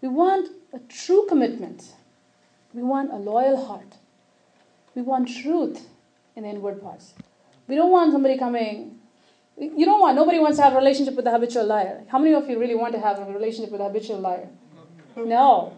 We 0.03 0.09
want 0.09 0.51
a 0.73 0.79
true 0.81 1.27
commitment. 1.29 1.95
We 2.75 2.83
want 2.83 3.11
a 3.11 3.17
loyal 3.17 3.65
heart. 3.67 3.95
We 4.95 5.03
want 5.03 5.29
truth 5.29 5.87
in 6.37 6.43
the 6.43 6.51
inward 6.51 6.83
parts. 6.83 7.15
We 7.67 7.75
don't 7.75 7.91
want 7.91 8.13
somebody 8.13 8.39
coming. 8.39 8.99
You 9.57 9.87
don't 9.87 10.01
want, 10.01 10.17
nobody 10.17 10.39
wants 10.39 10.59
to 10.59 10.65
have 10.65 10.75
a 10.75 10.77
relationship 10.77 11.15
with 11.15 11.27
a 11.27 11.31
habitual 11.31 11.65
liar. 11.65 12.05
How 12.09 12.19
many 12.19 12.35
of 12.35 12.49
you 12.49 12.59
really 12.61 12.75
want 12.75 12.93
to 12.93 13.01
have 13.01 13.19
a 13.19 13.25
relationship 13.25 13.73
with 13.73 13.81
a 13.81 13.85
habitual 13.85 14.21
liar? 14.21 14.49
No. 15.17 15.73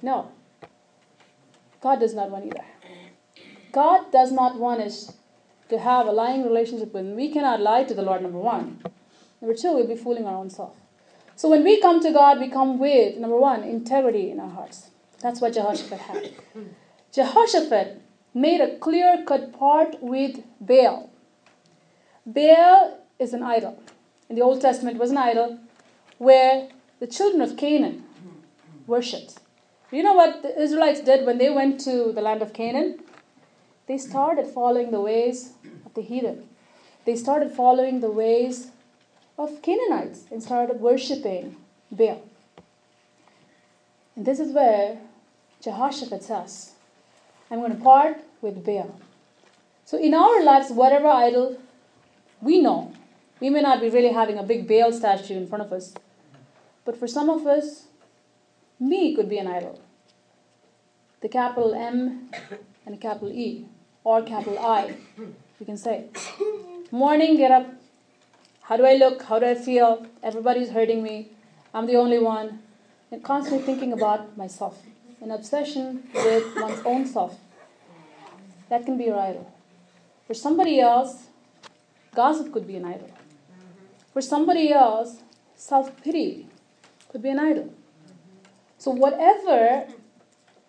No. 0.00 0.32
God 1.82 1.98
does 2.00 2.14
not 2.14 2.30
want 2.30 2.46
either. 2.46 2.64
God 3.72 4.12
does 4.12 4.30
not 4.30 4.56
want 4.56 4.80
us 4.80 5.14
to 5.68 5.78
have 5.78 6.06
a 6.06 6.12
lying 6.12 6.44
relationship 6.44 6.94
with 6.94 7.04
Him. 7.04 7.16
We 7.16 7.32
cannot 7.32 7.60
lie 7.60 7.84
to 7.84 7.94
the 7.94 8.02
Lord, 8.02 8.22
number 8.22 8.38
one. 8.38 8.82
Number 9.40 9.56
two, 9.56 9.72
we'll 9.74 9.88
be 9.88 9.96
fooling 9.96 10.26
our 10.26 10.36
own 10.36 10.50
self. 10.50 10.76
So 11.34 11.48
when 11.48 11.64
we 11.64 11.80
come 11.80 12.00
to 12.02 12.12
God, 12.12 12.38
we 12.38 12.48
come 12.48 12.78
with, 12.78 13.16
number 13.16 13.38
one, 13.38 13.64
integrity 13.64 14.30
in 14.30 14.38
our 14.38 14.50
hearts. 14.50 14.90
That's 15.20 15.40
what 15.40 15.54
Jehoshaphat 15.54 15.98
had. 15.98 16.30
Jehoshaphat 17.12 18.00
made 18.34 18.60
a 18.60 18.76
clear 18.78 19.24
cut 19.26 19.52
part 19.58 19.96
with 20.00 20.44
Baal. 20.60 21.10
Baal 22.24 22.98
is 23.18 23.32
an 23.32 23.42
idol. 23.42 23.82
In 24.28 24.36
the 24.36 24.42
Old 24.42 24.60
Testament, 24.60 24.98
was 24.98 25.10
an 25.10 25.18
idol 25.18 25.58
where 26.18 26.68
the 27.00 27.06
children 27.06 27.42
of 27.42 27.56
Canaan 27.56 28.04
worshipped. 28.86 29.40
You 29.92 30.02
know 30.02 30.14
what 30.14 30.40
the 30.40 30.58
Israelites 30.58 31.00
did 31.00 31.26
when 31.26 31.36
they 31.36 31.50
went 31.50 31.78
to 31.80 32.12
the 32.12 32.22
land 32.22 32.40
of 32.40 32.54
Canaan? 32.54 33.00
They 33.86 33.98
started 33.98 34.46
following 34.46 34.90
the 34.90 35.02
ways 35.02 35.52
of 35.84 35.92
the 35.92 36.00
heathen. 36.00 36.48
They 37.04 37.14
started 37.14 37.52
following 37.52 38.00
the 38.00 38.10
ways 38.10 38.70
of 39.38 39.60
Canaanites 39.60 40.24
and 40.30 40.42
started 40.42 40.80
worshipping 40.80 41.56
Baal. 41.90 42.22
And 44.16 44.24
this 44.24 44.40
is 44.40 44.54
where 44.54 44.98
Jehoshaphat 45.60 46.22
says, 46.22 46.72
I'm 47.50 47.58
going 47.58 47.76
to 47.76 47.82
part 47.82 48.16
with 48.40 48.64
Baal. 48.64 48.98
So 49.84 49.98
in 49.98 50.14
our 50.14 50.42
lives, 50.42 50.70
whatever 50.70 51.08
idol 51.08 51.58
we 52.40 52.62
know, 52.62 52.94
we 53.40 53.50
may 53.50 53.60
not 53.60 53.82
be 53.82 53.90
really 53.90 54.12
having 54.12 54.38
a 54.38 54.42
big 54.42 54.66
Baal 54.66 54.90
statue 54.90 55.36
in 55.36 55.46
front 55.46 55.64
of 55.64 55.70
us, 55.70 55.92
but 56.86 56.96
for 56.96 57.06
some 57.06 57.28
of 57.28 57.46
us, 57.46 57.88
me 58.82 59.14
could 59.14 59.28
be 59.28 59.38
an 59.38 59.46
idol. 59.46 59.80
The 61.20 61.28
capital 61.28 61.74
M 61.74 62.30
and 62.84 62.94
a 62.94 62.98
capital 62.98 63.30
E, 63.30 63.66
or 64.02 64.22
capital 64.22 64.58
I, 64.58 64.96
you 65.16 65.66
can 65.66 65.76
say. 65.76 66.06
Morning, 66.90 67.36
get 67.36 67.52
up. 67.52 67.66
How 68.62 68.76
do 68.76 68.84
I 68.84 68.94
look? 68.94 69.22
How 69.22 69.38
do 69.38 69.46
I 69.46 69.54
feel? 69.54 70.06
Everybody's 70.22 70.70
hurting 70.70 71.02
me. 71.02 71.30
I'm 71.72 71.86
the 71.86 71.96
only 71.96 72.18
one. 72.18 72.60
And 73.10 73.22
constantly 73.22 73.64
thinking 73.64 73.92
about 73.92 74.36
myself. 74.36 74.82
An 75.20 75.30
obsession 75.30 76.08
with 76.14 76.44
one's 76.56 76.80
own 76.84 77.06
self. 77.06 77.38
That 78.68 78.84
can 78.84 78.98
be 78.98 79.04
your 79.04 79.18
idol. 79.18 79.52
For 80.26 80.34
somebody 80.34 80.80
else, 80.80 81.28
gossip 82.14 82.52
could 82.52 82.66
be 82.66 82.76
an 82.76 82.84
idol. 82.84 83.10
For 84.12 84.20
somebody 84.20 84.72
else, 84.72 85.18
self 85.54 86.02
pity 86.02 86.48
could 87.10 87.22
be 87.22 87.28
an 87.28 87.38
idol. 87.38 87.72
So, 88.82 88.90
whatever 88.90 89.86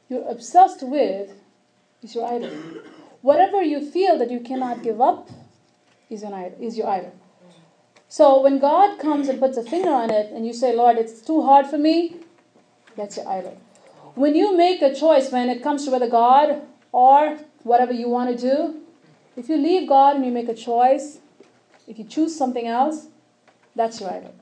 you're 0.08 0.30
obsessed 0.30 0.84
with 0.84 1.32
is 2.04 2.14
your 2.14 2.32
idol. 2.32 2.52
Whatever 3.24 3.64
you 3.64 3.82
feel 3.82 4.20
that 4.20 4.30
you 4.30 4.40
cannot 4.40 4.84
give 4.84 5.02
up 5.02 5.32
is, 6.12 6.22
an 6.22 6.32
idol, 6.32 6.56
is 6.62 6.78
your 6.78 6.88
idol. 6.88 7.12
So, 8.10 8.40
when 8.44 8.60
God 8.60 9.00
comes 9.00 9.30
and 9.30 9.40
puts 9.40 9.58
a 9.58 9.64
finger 9.64 9.90
on 9.90 10.12
it 10.12 10.32
and 10.32 10.46
you 10.46 10.54
say, 10.54 10.76
Lord, 10.76 11.00
it's 11.00 11.22
too 11.22 11.42
hard 11.42 11.66
for 11.66 11.80
me, 11.80 12.18
that's 12.96 13.18
your 13.18 13.28
idol. 13.28 13.60
When 14.14 14.36
you 14.36 14.56
make 14.56 14.84
a 14.84 14.94
choice 14.94 15.32
when 15.32 15.50
it 15.50 15.64
comes 15.64 15.86
to 15.86 15.90
whether 15.90 16.08
God 16.08 16.62
or 16.92 17.40
whatever 17.64 17.94
you 17.94 18.10
want 18.10 18.30
to 18.30 18.38
do, 18.40 18.80
if 19.36 19.50
you 19.50 19.58
leave 19.58 19.90
God 19.90 20.18
and 20.18 20.24
you 20.24 20.32
make 20.32 20.50
a 20.50 20.54
choice, 20.54 21.18
if 21.88 21.98
you 21.98 22.04
choose 22.04 22.38
something 22.38 22.68
else, 22.68 23.08
that's 23.76 24.00
your 24.02 24.12
idol. 24.12 24.36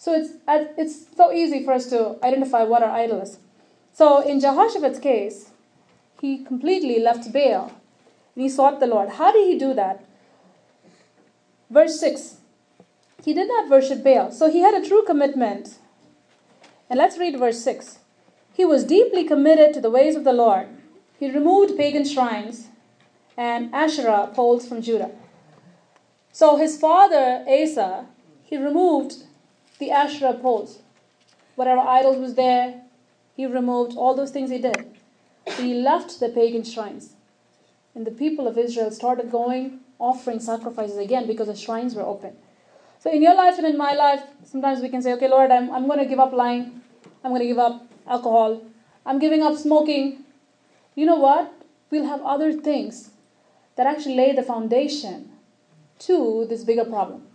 So 0.00 0.14
it's, 0.14 0.30
it's 0.48 1.14
so 1.14 1.30
easy 1.30 1.62
for 1.62 1.74
us 1.74 1.90
to 1.90 2.16
identify 2.24 2.62
what 2.62 2.82
our 2.82 2.90
idol 2.90 3.20
is. 3.20 3.38
So 3.92 4.26
in 4.26 4.40
Jehoshaphat's 4.40 4.98
case, 4.98 5.50
he 6.22 6.42
completely 6.42 6.98
left 6.98 7.30
Baal 7.34 7.70
and 8.34 8.42
he 8.42 8.48
sought 8.48 8.80
the 8.80 8.86
Lord. 8.86 9.10
How 9.10 9.30
did 9.30 9.46
he 9.46 9.58
do 9.58 9.74
that? 9.74 10.02
Verse 11.68 12.00
6 12.00 12.36
He 13.22 13.34
did 13.34 13.46
not 13.46 13.68
worship 13.68 14.02
Baal, 14.02 14.32
so 14.32 14.50
he 14.50 14.60
had 14.60 14.72
a 14.72 14.88
true 14.88 15.04
commitment. 15.04 15.76
And 16.88 16.98
let's 16.98 17.18
read 17.18 17.38
verse 17.38 17.62
6. 17.62 17.98
He 18.54 18.64
was 18.64 18.84
deeply 18.84 19.24
committed 19.24 19.74
to 19.74 19.82
the 19.82 19.90
ways 19.90 20.16
of 20.16 20.24
the 20.24 20.32
Lord. 20.32 20.68
He 21.18 21.30
removed 21.30 21.76
pagan 21.76 22.06
shrines 22.06 22.68
and 23.36 23.74
Asherah 23.74 24.30
poles 24.32 24.66
from 24.66 24.80
Judah. 24.80 25.10
So 26.32 26.56
his 26.56 26.80
father 26.80 27.44
Asa, 27.46 28.06
he 28.42 28.56
removed 28.56 29.24
the 29.80 29.90
Asherah 29.90 30.34
poles. 30.34 30.78
Whatever 31.56 31.80
idols 31.80 32.18
was 32.18 32.34
there, 32.34 32.82
he 33.34 33.46
removed 33.46 33.96
all 33.96 34.14
those 34.14 34.30
things 34.30 34.50
he 34.50 34.58
did. 34.58 34.86
He 35.56 35.74
left 35.74 36.20
the 36.20 36.28
pagan 36.28 36.62
shrines. 36.62 37.14
And 37.94 38.06
the 38.06 38.12
people 38.12 38.46
of 38.46 38.56
Israel 38.56 38.92
started 38.92 39.32
going, 39.32 39.80
offering 39.98 40.38
sacrifices 40.38 40.96
again 40.96 41.26
because 41.26 41.48
the 41.48 41.56
shrines 41.56 41.94
were 41.94 42.02
open. 42.02 42.36
So 43.00 43.10
in 43.10 43.22
your 43.22 43.34
life 43.34 43.56
and 43.58 43.66
in 43.66 43.76
my 43.76 43.94
life, 43.94 44.22
sometimes 44.44 44.80
we 44.80 44.90
can 44.90 45.02
say, 45.02 45.12
okay, 45.14 45.28
Lord, 45.28 45.50
I'm, 45.50 45.70
I'm 45.70 45.86
going 45.86 45.98
to 45.98 46.04
give 46.04 46.20
up 46.20 46.32
lying. 46.32 46.82
I'm 47.24 47.30
going 47.30 47.40
to 47.40 47.48
give 47.48 47.58
up 47.58 47.86
alcohol. 48.06 48.62
I'm 49.04 49.18
giving 49.18 49.42
up 49.42 49.56
smoking. 49.56 50.24
You 50.94 51.06
know 51.06 51.16
what? 51.16 51.52
We'll 51.90 52.04
have 52.04 52.20
other 52.22 52.52
things 52.52 53.10
that 53.76 53.86
actually 53.86 54.16
lay 54.16 54.32
the 54.32 54.42
foundation 54.42 55.30
to 56.00 56.46
this 56.48 56.62
bigger 56.64 56.84
problem. 56.84 57.26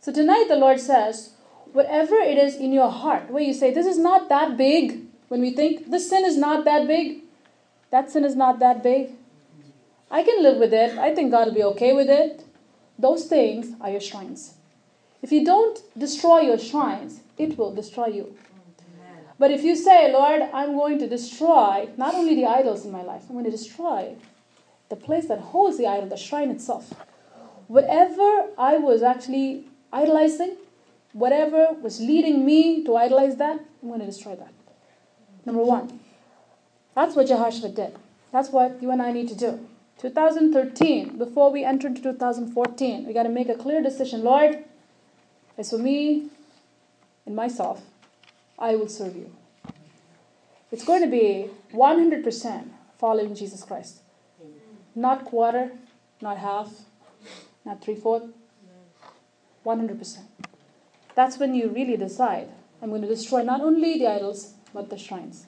So 0.00 0.12
tonight 0.12 0.46
the 0.48 0.56
Lord 0.56 0.80
says, 0.80 1.34
whatever 1.72 2.16
it 2.16 2.38
is 2.38 2.56
in 2.56 2.72
your 2.72 2.90
heart, 2.90 3.30
where 3.30 3.42
you 3.42 3.54
say, 3.54 3.72
This 3.72 3.86
is 3.86 3.98
not 3.98 4.28
that 4.28 4.56
big, 4.56 5.00
when 5.28 5.40
we 5.40 5.50
think 5.50 5.90
this 5.90 6.08
sin 6.10 6.24
is 6.24 6.36
not 6.36 6.64
that 6.64 6.86
big, 6.86 7.22
that 7.90 8.10
sin 8.10 8.24
is 8.24 8.36
not 8.36 8.58
that 8.60 8.82
big. 8.82 9.12
I 10.10 10.22
can 10.22 10.42
live 10.42 10.58
with 10.58 10.72
it. 10.72 10.98
I 10.98 11.14
think 11.14 11.30
God 11.30 11.48
will 11.48 11.54
be 11.54 11.62
okay 11.62 11.92
with 11.92 12.08
it. 12.08 12.44
Those 12.98 13.26
things 13.26 13.74
are 13.80 13.90
your 13.90 14.00
shrines. 14.00 14.54
If 15.22 15.30
you 15.32 15.44
don't 15.44 15.80
destroy 15.96 16.40
your 16.40 16.58
shrines, 16.58 17.20
it 17.38 17.56
will 17.56 17.74
destroy 17.74 18.06
you. 18.06 18.36
But 19.38 19.50
if 19.50 19.62
you 19.62 19.74
say, 19.74 20.12
Lord, 20.12 20.42
I'm 20.52 20.76
going 20.76 20.98
to 20.98 21.08
destroy 21.08 21.88
not 21.96 22.14
only 22.14 22.34
the 22.34 22.46
idols 22.46 22.84
in 22.84 22.92
my 22.92 23.02
life, 23.02 23.22
I'm 23.28 23.34
going 23.34 23.44
to 23.44 23.50
destroy 23.50 24.14
the 24.90 24.96
place 24.96 25.28
that 25.28 25.38
holds 25.38 25.78
the 25.78 25.86
idol, 25.86 26.08
the 26.08 26.16
shrine 26.16 26.50
itself. 26.50 26.92
Whatever 27.68 28.48
I 28.58 28.76
was 28.76 29.02
actually 29.02 29.64
idolizing, 29.92 30.56
whatever 31.12 31.72
was 31.80 32.00
leading 32.00 32.44
me 32.44 32.84
to 32.84 32.96
idolize 32.96 33.36
that, 33.36 33.60
I'm 33.82 33.88
going 33.88 34.00
to 34.00 34.06
destroy 34.06 34.36
that. 34.36 34.52
Number 35.44 35.62
one. 35.62 36.00
That's 36.94 37.14
what 37.14 37.28
Jehoshaphat 37.28 37.74
did. 37.74 37.96
That's 38.32 38.50
what 38.50 38.82
you 38.82 38.90
and 38.90 39.00
I 39.00 39.12
need 39.12 39.28
to 39.28 39.34
do. 39.34 39.66
2013, 39.98 41.18
before 41.18 41.50
we 41.52 41.64
enter 41.64 41.88
into 41.88 42.02
2014, 42.02 43.06
we 43.06 43.12
got 43.12 43.24
to 43.24 43.28
make 43.28 43.48
a 43.48 43.54
clear 43.54 43.82
decision. 43.82 44.22
Lord, 44.22 44.64
as 45.58 45.70
for 45.70 45.78
me 45.78 46.28
and 47.26 47.36
myself, 47.36 47.82
I 48.58 48.76
will 48.76 48.88
serve 48.88 49.16
you. 49.16 49.30
It's 50.72 50.84
going 50.84 51.02
to 51.02 51.08
be 51.08 51.50
100% 51.74 52.68
following 52.98 53.34
Jesus 53.34 53.62
Christ. 53.64 54.02
Not 54.94 55.24
quarter, 55.24 55.72
not 56.20 56.38
half, 56.38 56.70
not 57.64 57.82
three 57.82 57.94
fourths, 57.96 58.26
100%. 59.64 60.18
That's 61.14 61.38
when 61.38 61.54
you 61.54 61.68
really 61.68 61.96
decide 61.96 62.48
I'm 62.82 62.88
going 62.88 63.02
to 63.02 63.08
destroy 63.08 63.42
not 63.42 63.60
only 63.60 63.98
the 63.98 64.06
idols, 64.06 64.54
but 64.72 64.88
the 64.88 64.96
shrines. 64.96 65.46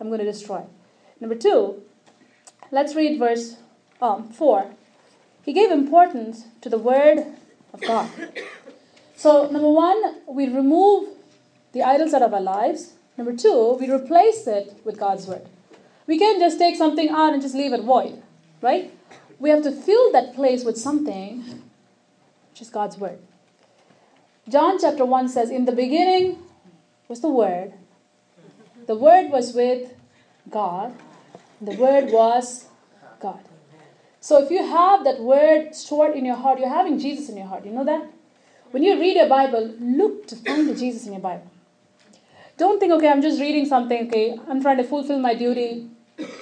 I'm 0.00 0.08
going 0.08 0.18
to 0.18 0.24
destroy. 0.24 0.64
Number 1.20 1.36
two, 1.36 1.82
let's 2.72 2.96
read 2.96 3.18
verse 3.18 3.56
um, 4.00 4.28
4. 4.28 4.74
He 5.44 5.52
gave 5.52 5.70
importance 5.70 6.46
to 6.60 6.68
the 6.68 6.78
word 6.78 7.24
of 7.72 7.80
God. 7.82 8.08
So, 9.14 9.48
number 9.48 9.70
one, 9.70 10.16
we 10.26 10.48
remove 10.48 11.10
the 11.72 11.82
idols 11.82 12.12
out 12.12 12.22
of 12.22 12.34
our 12.34 12.40
lives. 12.40 12.94
Number 13.16 13.36
two, 13.36 13.76
we 13.78 13.88
replace 13.88 14.48
it 14.48 14.80
with 14.84 14.98
God's 14.98 15.26
word. 15.26 15.46
We 16.08 16.18
can't 16.18 16.40
just 16.40 16.58
take 16.58 16.74
something 16.74 17.08
out 17.08 17.32
and 17.32 17.40
just 17.40 17.54
leave 17.54 17.72
it 17.72 17.84
void, 17.84 18.20
right? 18.60 18.92
We 19.38 19.50
have 19.50 19.62
to 19.62 19.70
fill 19.70 20.10
that 20.12 20.34
place 20.34 20.64
with 20.64 20.76
something, 20.76 21.44
which 22.50 22.62
is 22.62 22.70
God's 22.70 22.98
word. 22.98 23.18
John 24.48 24.78
chapter 24.80 25.04
1 25.04 25.28
says, 25.28 25.50
In 25.50 25.66
the 25.66 25.72
beginning 25.72 26.42
was 27.08 27.20
the 27.20 27.28
Word. 27.28 27.72
The 28.86 28.96
Word 28.96 29.30
was 29.30 29.54
with 29.54 29.94
God. 30.50 30.94
The 31.60 31.76
Word 31.76 32.10
was 32.10 32.66
God. 33.20 33.40
So 34.20 34.42
if 34.42 34.50
you 34.50 34.64
have 34.64 35.04
that 35.04 35.20
Word 35.20 35.74
stored 35.74 36.16
in 36.16 36.24
your 36.24 36.36
heart, 36.36 36.58
you're 36.58 36.68
having 36.68 36.98
Jesus 36.98 37.28
in 37.28 37.36
your 37.36 37.46
heart. 37.46 37.64
You 37.64 37.72
know 37.72 37.84
that? 37.84 38.10
When 38.72 38.82
you 38.82 38.98
read 38.98 39.16
your 39.16 39.28
Bible, 39.28 39.74
look 39.78 40.26
to 40.28 40.36
find 40.36 40.68
the 40.68 40.74
Jesus 40.74 41.06
in 41.06 41.12
your 41.12 41.22
Bible. 41.22 41.48
Don't 42.56 42.80
think, 42.80 42.92
okay, 42.92 43.08
I'm 43.08 43.22
just 43.22 43.40
reading 43.40 43.66
something, 43.66 44.08
okay, 44.08 44.38
I'm 44.48 44.60
trying 44.60 44.76
to 44.78 44.84
fulfill 44.84 45.18
my 45.18 45.34
duty, 45.34 45.88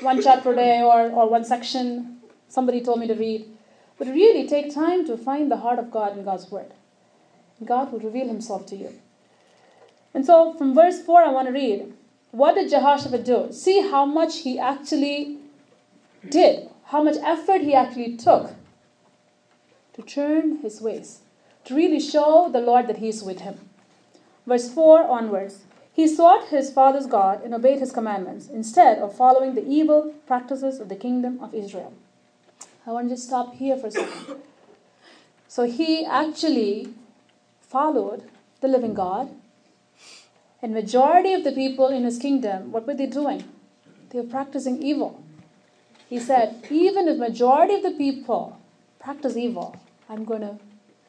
one 0.00 0.22
chapter 0.22 0.52
a 0.52 0.56
day 0.56 0.82
or, 0.82 1.10
or 1.10 1.28
one 1.28 1.44
section 1.44 2.18
somebody 2.48 2.80
told 2.80 2.98
me 2.98 3.06
to 3.06 3.14
read. 3.14 3.46
But 3.98 4.08
really 4.08 4.46
take 4.48 4.74
time 4.74 5.06
to 5.06 5.16
find 5.16 5.50
the 5.50 5.58
heart 5.58 5.78
of 5.78 5.90
God 5.90 6.16
in 6.16 6.24
God's 6.24 6.50
Word. 6.50 6.72
God 7.64 7.92
will 7.92 8.00
reveal 8.00 8.28
himself 8.28 8.66
to 8.66 8.76
you. 8.76 8.92
And 10.14 10.24
so 10.26 10.54
from 10.54 10.74
verse 10.74 11.00
4, 11.00 11.22
I 11.22 11.30
want 11.30 11.48
to 11.48 11.52
read 11.52 11.92
what 12.32 12.54
did 12.54 12.70
Jehoshaphat 12.70 13.24
do? 13.24 13.48
See 13.52 13.80
how 13.90 14.04
much 14.04 14.40
he 14.40 14.58
actually 14.58 15.38
did, 16.28 16.68
how 16.86 17.02
much 17.02 17.16
effort 17.22 17.60
he 17.62 17.74
actually 17.74 18.16
took 18.16 18.52
to 19.94 20.02
turn 20.02 20.58
his 20.58 20.80
ways, 20.80 21.20
to 21.64 21.74
really 21.74 22.00
show 22.00 22.48
the 22.50 22.60
Lord 22.60 22.86
that 22.86 22.98
he 22.98 23.08
is 23.08 23.22
with 23.22 23.40
him. 23.40 23.68
Verse 24.46 24.72
4 24.72 25.04
onwards. 25.04 25.62
He 25.92 26.06
sought 26.06 26.48
his 26.48 26.72
father's 26.72 27.06
God 27.06 27.42
and 27.42 27.52
obeyed 27.52 27.80
his 27.80 27.92
commandments 27.92 28.48
instead 28.48 28.98
of 28.98 29.16
following 29.16 29.54
the 29.54 29.66
evil 29.66 30.14
practices 30.26 30.78
of 30.78 30.88
the 30.88 30.96
kingdom 30.96 31.42
of 31.42 31.52
Israel. 31.52 31.92
I 32.86 32.92
want 32.92 33.08
to 33.08 33.16
just 33.16 33.26
stop 33.26 33.54
here 33.54 33.76
for 33.76 33.88
a 33.88 33.90
second. 33.90 34.36
So 35.48 35.64
he 35.64 36.06
actually 36.06 36.94
followed 37.70 38.24
the 38.60 38.68
living 38.68 38.94
God. 38.94 39.30
And 40.60 40.74
majority 40.74 41.32
of 41.32 41.44
the 41.44 41.52
people 41.52 41.88
in 41.88 42.04
his 42.04 42.18
kingdom, 42.18 42.72
what 42.72 42.86
were 42.86 42.94
they 42.94 43.06
doing? 43.06 43.44
They 44.10 44.20
were 44.20 44.26
practicing 44.26 44.82
evil. 44.82 45.22
He 46.08 46.18
said, 46.18 46.66
even 46.70 47.06
if 47.06 47.16
majority 47.16 47.74
of 47.74 47.82
the 47.82 47.92
people 47.92 48.60
practice 48.98 49.36
evil, 49.36 49.76
I'm 50.08 50.24
going 50.24 50.40
to 50.40 50.58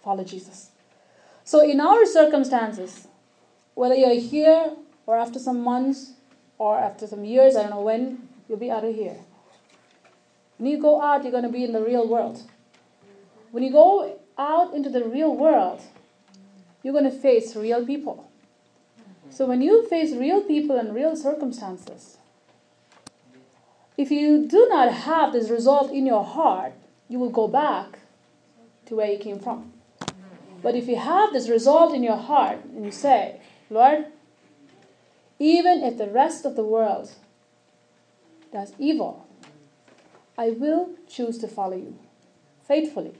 follow 0.04 0.24
Jesus. 0.24 0.70
So 1.44 1.62
in 1.62 1.82
our 1.82 2.06
circumstances, 2.06 3.08
whether 3.74 3.96
you're 3.96 4.20
here 4.20 4.74
or 5.08 5.18
after 5.18 5.40
some 5.40 5.64
months 5.64 6.12
or 6.60 6.78
after 6.78 7.08
some 7.08 7.26
years, 7.26 7.56
I 7.56 7.64
don't 7.64 7.72
know 7.72 7.82
when, 7.82 8.30
you'll 8.48 8.60
be 8.60 8.70
out 8.70 8.86
of 8.86 8.94
here. 8.94 9.18
When 10.60 10.70
you 10.70 10.80
go 10.80 11.02
out, 11.02 11.24
you're 11.24 11.32
going 11.32 11.44
to 11.44 11.50
be 11.50 11.64
in 11.64 11.74
the 11.74 11.82
real 11.82 12.08
world. 12.08 12.44
When 13.50 13.64
you 13.64 13.72
go 13.72 14.20
out 14.38 14.74
into 14.76 14.92
the 14.92 15.04
real 15.04 15.36
world, 15.36 15.82
you're 16.84 16.94
going 16.94 17.06
to 17.06 17.12
face 17.12 17.56
real 17.56 17.86
people. 17.86 18.30
So 19.30 19.46
when 19.46 19.62
you 19.62 19.88
face 19.88 20.14
real 20.14 20.42
people 20.42 20.78
and 20.78 20.94
real 20.94 21.16
circumstances, 21.16 22.18
if 23.98 24.12
you 24.12 24.48
do 24.48 24.68
not 24.70 24.92
have 24.92 25.34
this 25.34 25.50
resolve 25.50 25.92
in 25.92 26.06
your 26.06 26.24
heart, 26.24 26.74
you 27.08 27.20
will 27.20 27.30
go 27.30 27.48
back 27.48 28.00
to 28.88 28.96
where 28.96 29.12
you 29.12 29.20
came 29.20 29.40
from. 29.40 29.72
But 30.62 30.76
if 30.76 30.88
you 30.88 30.98
have 30.98 31.34
this 31.34 31.50
resolve 31.50 31.94
in 31.94 32.04
your 32.04 32.18
heart 32.18 32.64
and 32.66 32.86
you 32.86 32.92
say, 32.92 33.42
Lord, 33.70 34.06
even 35.40 35.82
if 35.82 35.98
the 35.98 36.08
rest 36.08 36.46
of 36.46 36.56
the 36.56 36.64
world 36.64 37.12
does 38.54 38.74
evil, 38.78 39.26
I 40.38 40.52
will 40.52 40.90
choose 41.08 41.38
to 41.40 41.48
follow 41.48 41.78
you 41.78 41.98
faithfully. 42.68 43.14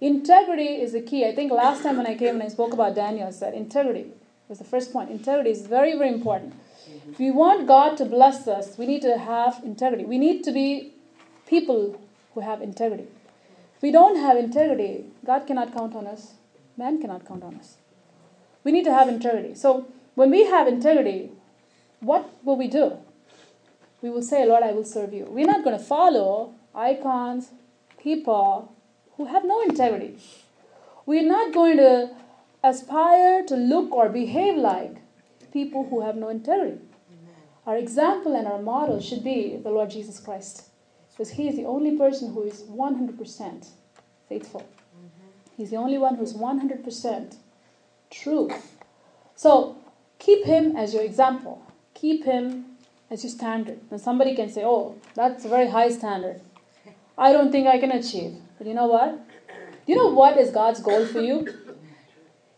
Integrity 0.00 0.80
is 0.82 0.92
the 0.92 1.00
key. 1.00 1.24
I 1.24 1.34
think 1.34 1.50
last 1.50 1.82
time 1.82 1.96
when 1.96 2.06
I 2.06 2.14
came 2.16 2.34
and 2.34 2.42
I 2.42 2.48
spoke 2.48 2.72
about 2.72 2.94
Daniel, 2.94 3.28
I 3.28 3.30
said 3.30 3.54
integrity 3.54 4.06
was 4.48 4.58
the 4.58 4.64
first 4.64 4.92
point. 4.92 5.10
Integrity 5.10 5.50
is 5.50 5.66
very, 5.66 5.96
very 5.96 6.12
important. 6.12 6.54
If 7.10 7.18
we 7.18 7.30
want 7.30 7.66
God 7.66 7.96
to 7.98 8.04
bless 8.04 8.46
us, 8.46 8.78
we 8.78 8.86
need 8.86 9.02
to 9.02 9.18
have 9.18 9.60
integrity. 9.64 10.04
We 10.04 10.18
need 10.18 10.44
to 10.44 10.52
be 10.52 10.92
people 11.46 12.00
who 12.34 12.40
have 12.40 12.60
integrity. 12.60 13.06
If 13.76 13.82
we 13.82 13.90
don't 13.90 14.16
have 14.16 14.36
integrity, 14.36 15.06
God 15.24 15.46
cannot 15.46 15.72
count 15.72 15.94
on 15.94 16.06
us, 16.06 16.34
man 16.76 17.00
cannot 17.00 17.26
count 17.26 17.42
on 17.42 17.56
us. 17.56 17.76
We 18.64 18.72
need 18.72 18.84
to 18.84 18.92
have 18.92 19.08
integrity. 19.08 19.54
So 19.54 19.86
when 20.14 20.30
we 20.30 20.44
have 20.44 20.68
integrity, 20.68 21.30
what 22.00 22.30
will 22.44 22.56
we 22.56 22.68
do? 22.68 22.98
We 24.02 24.10
will 24.10 24.22
say, 24.22 24.44
Lord, 24.46 24.62
I 24.62 24.72
will 24.72 24.84
serve 24.84 25.12
you. 25.12 25.26
We're 25.28 25.46
not 25.46 25.64
going 25.64 25.76
to 25.76 25.82
follow 25.82 26.54
icons, 26.74 27.50
people 27.98 28.75
who 29.16 29.26
have 29.26 29.44
no 29.44 29.62
integrity. 29.62 30.18
We're 31.06 31.26
not 31.26 31.52
going 31.52 31.76
to 31.78 32.10
aspire 32.62 33.44
to 33.44 33.56
look 33.56 33.92
or 33.92 34.08
behave 34.08 34.56
like 34.56 34.96
people 35.52 35.86
who 35.88 36.00
have 36.02 36.16
no 36.16 36.28
integrity. 36.28 36.80
Our 37.66 37.76
example 37.76 38.36
and 38.36 38.46
our 38.46 38.62
model 38.62 39.00
should 39.00 39.24
be 39.24 39.56
the 39.56 39.70
Lord 39.70 39.90
Jesus 39.90 40.20
Christ, 40.20 40.68
because 41.10 41.30
He 41.30 41.48
is 41.48 41.56
the 41.56 41.64
only 41.64 41.96
person 41.96 42.32
who 42.32 42.42
is 42.44 42.62
100% 42.62 43.68
faithful. 44.28 44.60
Mm-hmm. 44.60 45.56
He's 45.56 45.70
the 45.70 45.76
only 45.76 45.98
one 45.98 46.14
who's 46.14 46.34
100% 46.34 47.36
true. 48.10 48.50
So 49.34 49.76
keep 50.20 50.44
Him 50.44 50.76
as 50.76 50.94
your 50.94 51.02
example, 51.02 51.60
keep 51.94 52.24
Him 52.24 52.66
as 53.10 53.24
your 53.24 53.32
standard. 53.32 53.80
And 53.90 54.00
somebody 54.00 54.36
can 54.36 54.48
say, 54.48 54.62
Oh, 54.64 54.94
that's 55.14 55.44
a 55.44 55.48
very 55.48 55.68
high 55.68 55.90
standard. 55.90 56.40
I 57.18 57.32
don't 57.32 57.50
think 57.50 57.66
I 57.66 57.78
can 57.78 57.90
achieve. 57.90 58.36
But 58.58 58.66
you 58.66 58.74
know 58.74 58.86
what? 58.86 59.26
Do 59.86 59.92
you 59.92 59.96
know 59.96 60.08
what 60.08 60.36
is 60.38 60.50
God's 60.50 60.80
goal 60.80 61.06
for 61.06 61.20
you? 61.20 61.46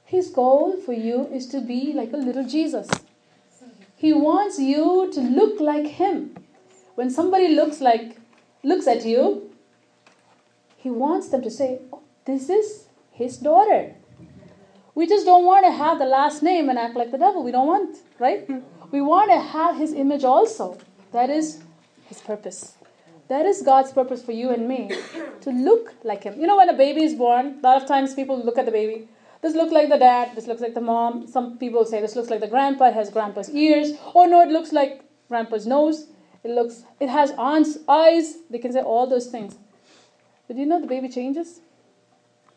His 0.05 0.31
goal 0.31 0.77
for 0.77 0.93
you 0.93 1.27
is 1.33 1.47
to 1.49 1.61
be 1.61 1.93
like 1.93 2.13
a 2.13 2.17
little 2.17 2.47
Jesus. 2.47 2.89
He 3.97 4.13
wants 4.13 4.59
you 4.59 5.11
to 5.13 5.21
look 5.21 5.61
like 5.61 5.87
him. 5.87 6.37
When 6.95 7.11
somebody 7.11 7.49
looks 7.49 7.81
like 7.81 8.17
looks 8.63 8.87
at 8.87 9.05
you, 9.05 9.51
he 10.77 10.89
wants 10.89 11.29
them 11.29 11.43
to 11.43 11.51
say, 11.51 11.81
oh, 11.93 12.01
"This 12.25 12.49
is 12.49 12.87
his 13.11 13.37
daughter." 13.37 13.95
We 14.95 15.07
just 15.07 15.27
don't 15.27 15.45
want 15.45 15.67
to 15.67 15.73
have 15.73 15.99
the 15.99 16.07
last 16.07 16.43
name 16.43 16.69
and 16.69 16.79
act 16.79 16.97
like 16.97 17.11
the 17.11 17.19
devil. 17.19 17.45
We 17.45 17.53
don't 17.53 17.67
want, 17.67 17.99
right? 18.19 18.47
Hmm. 18.47 18.61
We 18.91 19.01
want 19.01 19.31
to 19.31 19.39
have 19.39 19.77
his 19.77 19.93
image 19.93 20.25
also. 20.25 20.79
That 21.13 21.29
is 21.29 21.63
his 22.09 22.21
purpose. 22.21 22.78
That 23.29 23.45
is 23.45 23.63
God's 23.63 23.93
purpose 23.93 24.23
for 24.23 24.33
you 24.33 24.51
and 24.51 24.67
me 24.67 24.91
to 25.43 25.51
look 25.51 25.95
like 26.03 26.25
Him. 26.25 26.41
You 26.41 26.47
know, 26.47 26.57
when 26.57 26.69
a 26.69 26.77
baby 26.77 27.05
is 27.05 27.15
born, 27.15 27.59
a 27.59 27.63
lot 27.63 27.83
of 27.83 27.87
times 27.87 28.15
people 28.15 28.43
look 28.43 28.59
at 28.59 28.65
the 28.65 28.73
baby. 28.73 29.09
This 29.43 29.55
looks 29.55 29.73
like 29.73 29.89
the 29.89 29.99
dad, 29.99 30.35
this 30.35 30.47
looks 30.47 30.61
like 30.61 30.75
the 30.75 30.81
mom. 30.81 31.27
Some 31.29 31.59
people 31.59 31.85
say 31.85 32.01
this 32.01 32.17
looks 32.17 32.31
like 32.31 32.41
the 32.41 32.49
grandpa, 32.49 32.87
it 32.87 32.95
has 32.95 33.11
grandpa's 33.11 33.51
ears. 33.51 33.93
Oh 34.15 34.25
no, 34.25 34.41
it 34.41 34.49
looks 34.49 34.73
like 34.73 35.05
grandpa's 35.29 35.67
nose. 35.67 36.07
It 36.43 36.51
looks 36.51 36.85
it 37.01 37.09
has 37.09 37.33
aunt's 37.33 37.79
eyes. 37.89 38.37
They 38.51 38.59
can 38.59 38.73
say 38.73 38.81
all 38.81 39.07
those 39.07 39.27
things. 39.27 39.57
But 40.47 40.57
do 40.57 40.61
you 40.61 40.67
know 40.67 40.81
the 40.81 40.87
baby 40.87 41.09
changes? 41.09 41.61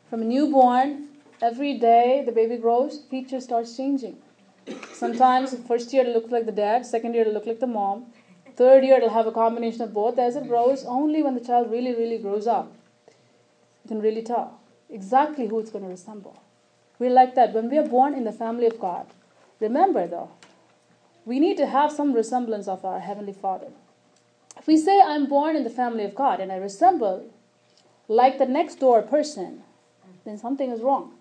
From 0.09 0.21
a 0.21 0.25
newborn, 0.25 1.09
every 1.41 1.77
day 1.77 2.23
the 2.25 2.31
baby 2.31 2.57
grows, 2.57 3.03
features 3.09 3.43
starts 3.43 3.75
changing. 3.75 4.17
Sometimes 4.93 5.55
first 5.67 5.91
year 5.93 6.05
it 6.05 6.13
looks 6.13 6.31
like 6.31 6.45
the 6.45 6.51
dad, 6.51 6.85
second 6.85 7.13
year 7.13 7.27
it 7.27 7.33
look 7.33 7.45
like 7.45 7.59
the 7.59 7.67
mom, 7.67 8.05
Third 8.61 8.83
year, 8.83 8.97
it'll 8.97 9.09
have 9.09 9.25
a 9.25 9.31
combination 9.31 9.81
of 9.81 9.91
both. 9.91 10.19
As 10.19 10.35
it 10.35 10.47
grows, 10.47 10.85
only 10.85 11.23
when 11.23 11.33
the 11.33 11.43
child 11.43 11.71
really, 11.71 11.95
really 11.95 12.19
grows 12.19 12.45
up, 12.45 12.71
you 13.07 13.87
can 13.87 13.99
really 13.99 14.21
tell 14.21 14.59
exactly 14.87 15.47
who 15.47 15.59
it's 15.59 15.71
going 15.71 15.83
to 15.83 15.89
resemble. 15.89 16.43
We're 16.99 17.09
like 17.09 17.33
that. 17.33 17.53
When 17.53 17.71
we 17.71 17.79
are 17.79 17.87
born 17.87 18.13
in 18.13 18.23
the 18.23 18.31
family 18.31 18.67
of 18.67 18.79
God, 18.79 19.07
remember 19.59 20.05
though, 20.05 20.29
we 21.25 21.39
need 21.39 21.57
to 21.57 21.65
have 21.65 21.91
some 21.91 22.13
resemblance 22.13 22.67
of 22.67 22.85
our 22.85 22.99
Heavenly 22.99 23.33
Father. 23.33 23.71
If 24.55 24.67
we 24.67 24.77
say, 24.77 25.01
I'm 25.01 25.25
born 25.25 25.55
in 25.55 25.63
the 25.63 25.71
family 25.71 26.03
of 26.03 26.13
God 26.13 26.39
and 26.39 26.51
I 26.51 26.57
resemble 26.57 27.31
like 28.07 28.37
the 28.37 28.45
next 28.45 28.75
door 28.75 29.01
person, 29.01 29.63
then 30.23 30.37
something 30.37 30.69
is 30.69 30.81
wrong. 30.81 31.13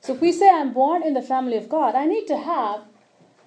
So 0.00 0.14
if 0.14 0.20
we 0.20 0.32
say, 0.32 0.50
I'm 0.50 0.72
born 0.72 1.04
in 1.04 1.14
the 1.14 1.22
family 1.22 1.56
of 1.56 1.68
God, 1.68 1.94
I 1.94 2.06
need 2.06 2.26
to 2.26 2.36
have 2.36 2.80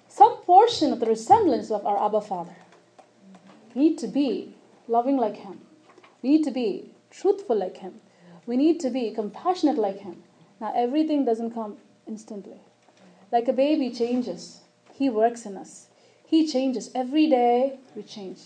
some 0.08 0.38
portion 0.46 0.94
of 0.94 1.00
the 1.00 1.04
resemblance 1.04 1.70
of 1.70 1.84
our 1.84 2.02
Abba 2.02 2.22
Father 2.22 2.56
need 3.78 3.98
to 3.98 4.08
be 4.08 4.54
loving 4.86 5.16
like 5.16 5.36
Him. 5.36 5.60
We 6.22 6.30
need 6.30 6.44
to 6.44 6.50
be 6.50 6.90
truthful 7.10 7.56
like 7.56 7.78
Him. 7.78 8.00
We 8.46 8.56
need 8.56 8.80
to 8.80 8.90
be 8.90 9.10
compassionate 9.10 9.78
like 9.78 10.00
Him. 10.00 10.22
Now, 10.60 10.72
everything 10.74 11.24
doesn't 11.24 11.52
come 11.52 11.76
instantly. 12.06 12.60
Like 13.30 13.48
a 13.48 13.52
baby 13.52 13.90
changes, 13.90 14.60
He 14.92 15.08
works 15.10 15.46
in 15.46 15.56
us. 15.56 15.88
He 16.26 16.46
changes. 16.46 16.90
Every 16.94 17.28
day 17.28 17.78
we 17.94 18.02
change. 18.02 18.40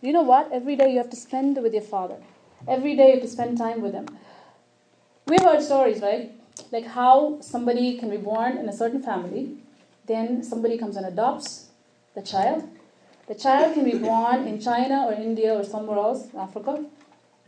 You 0.00 0.12
know 0.12 0.22
what? 0.22 0.50
Every 0.52 0.76
day 0.76 0.90
you 0.90 0.98
have 0.98 1.10
to 1.10 1.16
spend 1.16 1.60
with 1.62 1.72
your 1.72 1.82
Father. 1.82 2.16
Every 2.68 2.96
day 2.96 3.08
you 3.08 3.12
have 3.14 3.22
to 3.22 3.28
spend 3.28 3.58
time 3.58 3.80
with 3.82 3.92
Him. 3.92 4.06
We've 5.26 5.42
heard 5.42 5.62
stories, 5.62 6.00
right? 6.00 6.32
Like 6.70 6.86
how 6.86 7.38
somebody 7.40 7.98
can 7.98 8.10
be 8.10 8.16
born 8.16 8.56
in 8.56 8.68
a 8.68 8.72
certain 8.72 9.02
family, 9.02 9.56
then 10.06 10.42
somebody 10.42 10.78
comes 10.78 10.96
and 10.96 11.06
adopts 11.06 11.66
the 12.14 12.22
child, 12.22 12.68
the 13.26 13.34
child 13.34 13.74
can 13.74 13.84
be 13.84 13.98
born 13.98 14.46
in 14.46 14.60
China 14.60 15.06
or 15.06 15.12
India 15.12 15.54
or 15.54 15.64
somewhere 15.64 15.98
else, 15.98 16.28
Africa, 16.36 16.84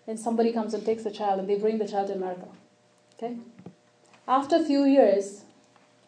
and 0.07 0.19
somebody 0.19 0.53
comes 0.53 0.75
and 0.75 0.85
takes 0.85 1.05
the 1.05 1.11
child 1.11 1.39
and 1.41 1.49
they 1.49 1.57
bring 1.57 1.79
the 1.79 1.87
child 1.87 2.09
to 2.09 2.15
America. 2.15 2.49
Okay? 3.15 3.37
After 4.27 4.57
a 4.57 4.65
few 4.65 4.85
years, 4.85 5.45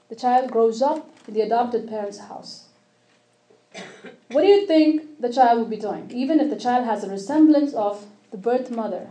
the 0.09 0.17
child 0.17 0.51
grows 0.51 0.83
up 0.83 1.09
in 1.29 1.35
the 1.35 1.43
adopted 1.43 1.89
parent's 1.89 2.19
house. 2.19 2.67
What 4.31 4.43
do 4.43 4.49
you 4.49 4.67
think 4.67 5.21
the 5.21 5.33
child 5.33 5.59
will 5.59 5.67
be 5.67 5.77
doing? 5.77 6.11
Even 6.13 6.41
if 6.41 6.51
the 6.51 6.57
child 6.57 6.85
has 6.85 7.05
a 7.05 7.09
resemblance 7.09 7.73
of 7.73 8.07
the 8.31 8.37
birth 8.37 8.71
mother, 8.71 9.09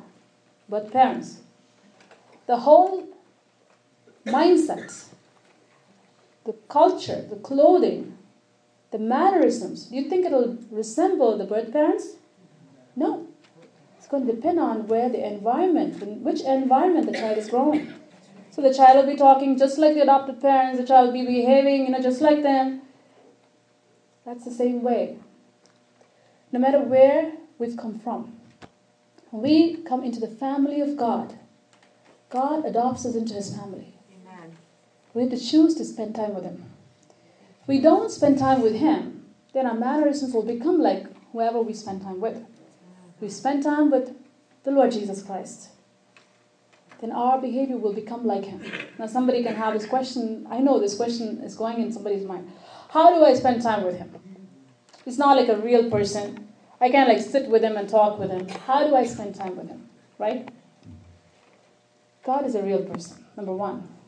but 0.68 0.92
parents, 0.92 1.40
the 2.48 2.58
whole 2.58 3.08
mindset, 4.26 5.06
the 6.46 6.54
culture, 6.68 7.26
the 7.30 7.38
clothing, 7.38 8.18
the 8.92 9.00
mannerisms, 9.00 9.86
do 9.86 9.96
you 9.96 10.10
think 10.10 10.26
it'll 10.26 10.58
resemble 10.72 11.38
the 11.38 11.46
birth 11.46 11.72
parents? 11.72 12.16
No. 12.96 13.28
It's 13.98 14.08
going 14.08 14.26
to 14.26 14.34
depend 14.34 14.60
on 14.60 14.88
where 14.88 15.10
the 15.10 15.26
environment, 15.26 16.02
in 16.02 16.24
which 16.24 16.42
environment 16.42 17.06
the 17.06 17.14
child 17.14 17.38
is 17.38 17.50
growing. 17.50 17.94
So 18.52 18.62
the 18.62 18.74
child 18.74 18.98
will 18.98 19.12
be 19.12 19.18
talking 19.18 19.58
just 19.58 19.78
like 19.78 19.94
the 19.94 20.02
adopted 20.02 20.42
parents, 20.42 20.80
the 20.80 20.88
child 20.88 21.08
will 21.08 21.14
be 21.14 21.26
behaving, 21.26 21.86
you 21.86 21.92
know, 21.92 22.02
just 22.02 22.20
like 22.20 22.42
them. 22.42 22.82
That's 24.26 24.44
the 24.44 24.52
same 24.52 24.82
way. 24.82 25.18
No 26.52 26.60
matter 26.60 26.80
where 26.80 27.34
we've 27.60 27.78
come 27.78 28.00
from, 28.00 28.34
when 29.30 29.44
we 29.44 29.76
come 29.78 30.04
into 30.04 30.20
the 30.20 30.28
family 30.28 30.82
of 30.82 30.98
God, 30.98 31.38
God 32.30 32.66
adopts 32.66 33.06
us 33.06 33.16
into 33.16 33.36
his 33.36 33.56
family. 33.56 33.94
Amen. 34.12 34.58
We 35.14 35.22
have 35.24 35.32
to 35.32 35.38
choose 35.38 35.76
to 35.76 35.86
spend 35.86 36.16
time 36.16 36.34
with 36.34 36.44
him. 36.44 36.69
We 37.70 37.80
don't 37.80 38.10
spend 38.10 38.40
time 38.40 38.64
with 38.64 38.74
Him, 38.74 39.26
then 39.54 39.68
our 39.68 39.76
mannerisms 39.76 40.34
will 40.34 40.42
become 40.44 40.80
like 40.82 41.06
whoever 41.32 41.62
we 41.62 41.74
spend 41.74 42.02
time 42.02 42.20
with. 42.20 42.44
We 43.22 43.30
spend 43.30 43.62
time 43.62 43.92
with 43.92 44.16
the 44.64 44.72
Lord 44.72 44.92
Jesus 44.92 45.22
Christ. 45.22 45.70
Then 47.00 47.12
our 47.12 47.40
behavior 47.40 47.78
will 47.78 47.94
become 47.94 48.26
like 48.26 48.46
Him. 48.46 48.60
Now, 48.98 49.06
somebody 49.06 49.44
can 49.44 49.56
have 49.56 49.76
this 49.76 49.86
question. 49.86 50.48
I 50.50 50.58
know 50.58 50.80
this 50.80 50.96
question 50.96 51.42
is 51.44 51.56
going 51.56 51.80
in 51.80 51.92
somebody's 51.92 52.26
mind. 52.26 52.52
How 52.90 53.14
do 53.16 53.24
I 53.24 53.36
spend 53.36 53.62
time 53.62 53.84
with 53.84 54.00
Him? 54.00 54.16
He's 55.06 55.20
not 55.20 55.38
like 55.38 55.50
a 55.50 55.58
real 55.58 55.92
person. 55.92 56.48
I 56.82 56.90
can't 56.90 57.08
like 57.08 57.22
sit 57.22 57.50
with 57.50 57.64
Him 57.64 57.78
and 57.78 57.88
talk 57.88 58.18
with 58.18 58.32
Him. 58.32 58.48
How 58.66 58.88
do 58.88 58.96
I 58.96 59.06
spend 59.06 59.36
time 59.36 59.56
with 59.56 59.68
Him? 59.68 59.88
Right? 60.18 60.50
God 62.26 62.48
is 62.48 62.56
a 62.56 62.64
real 62.64 62.84
person, 62.84 63.24
number 63.38 63.54
one. 63.54 63.99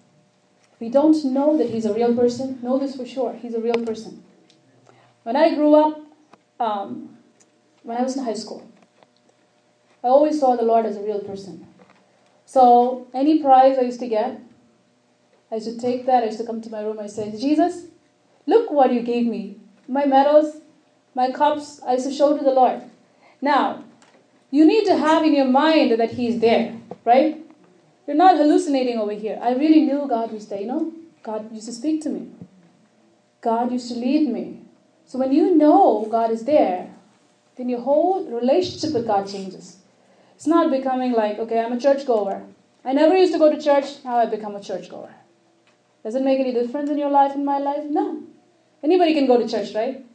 We 0.82 0.90
don't 0.90 1.24
know 1.26 1.58
that 1.58 1.70
He's 1.70 1.86
a 1.86 1.94
real 1.94 2.16
person. 2.16 2.60
Know 2.64 2.80
this 2.80 2.96
for 2.96 3.06
sure. 3.06 3.34
He's 3.34 3.54
a 3.54 3.62
real 3.62 3.86
person. 3.86 4.24
When 5.22 5.36
I 5.36 5.54
grew 5.54 5.76
up, 5.76 6.02
um, 6.60 7.18
when 7.84 7.98
I 7.98 8.02
was 8.02 8.18
in 8.18 8.26
high 8.26 8.34
school, 8.34 8.68
I 10.04 10.08
always 10.08 10.40
saw 10.40 10.56
the 10.56 10.64
Lord 10.64 10.88
as 10.88 10.98
a 10.98 11.02
real 11.02 11.20
person. 11.20 11.68
So 12.48 13.08
any 13.14 13.44
prize 13.44 13.78
I 13.78 13.82
used 13.82 14.00
to 14.00 14.08
get, 14.08 14.42
I 15.52 15.56
used 15.56 15.68
to 15.68 15.78
take 15.78 16.08
that, 16.08 16.24
I 16.24 16.26
used 16.26 16.40
to 16.40 16.46
come 16.46 16.62
to 16.62 16.72
my 16.72 16.82
room, 16.82 17.00
I 17.00 17.06
say, 17.06 17.32
Jesus, 17.40 17.86
look 18.48 18.72
what 18.72 18.92
you 18.92 19.02
gave 19.02 19.28
me. 19.28 19.58
My 19.88 20.06
medals, 20.06 20.62
my 21.14 21.32
cups, 21.32 21.80
I 21.86 21.94
used 21.94 22.08
to 22.08 22.14
show 22.14 22.36
to 22.36 22.44
the 22.44 22.52
Lord. 22.52 22.82
Now, 23.40 23.84
you 24.50 24.66
need 24.66 24.86
to 24.86 24.98
have 24.98 25.24
in 25.24 25.36
your 25.36 25.46
mind 25.46 26.00
that 26.00 26.14
He's 26.14 26.40
there, 26.40 26.76
right? 27.06 27.41
You're 28.12 28.18
not 28.18 28.36
hallucinating 28.36 28.98
over 28.98 29.14
here. 29.14 29.40
I 29.42 29.54
really 29.54 29.84
knew 29.84 30.06
God 30.06 30.34
was 30.34 30.46
there, 30.50 30.60
you 30.60 30.68
know? 30.68 30.92
God 31.24 31.50
used 31.54 31.68
to 31.68 31.72
speak 31.72 32.02
to 32.02 32.10
me. 32.10 32.30
God 33.40 33.72
used 33.72 33.88
to 33.88 33.98
lead 33.98 34.28
me. 34.28 34.64
So 35.06 35.18
when 35.18 35.32
you 35.32 35.56
know 35.56 36.06
God 36.12 36.30
is 36.30 36.44
there, 36.44 36.94
then 37.56 37.70
your 37.70 37.80
whole 37.80 38.26
relationship 38.26 38.94
with 38.94 39.08
God 39.08 39.30
changes. 39.30 39.78
It's 40.36 40.46
not 40.46 40.70
becoming 40.70 41.14
like, 41.14 41.40
okay, 41.40 41.62
I'm 41.62 41.72
a 41.72 41.80
churchgoer. 41.80 42.44
I 42.84 42.92
never 42.92 43.16
used 43.16 43.32
to 43.32 43.40
go 43.40 43.50
to 43.50 43.62
church, 43.62 44.04
now 44.04 44.18
I 44.18 44.26
become 44.26 44.58
a 44.58 44.62
churchgoer. 44.62 45.16
Does 46.04 46.16
it 46.16 46.22
make 46.22 46.42
any 46.42 46.52
difference 46.52 46.90
in 46.90 46.98
your 46.98 47.12
life 47.12 47.34
in 47.34 47.46
my 47.46 47.60
life? 47.60 47.86
No. 47.86 48.24
Anybody 48.84 49.14
can 49.14 49.26
go 49.26 49.38
to 49.38 49.48
church, 49.48 49.74
right? 49.74 50.06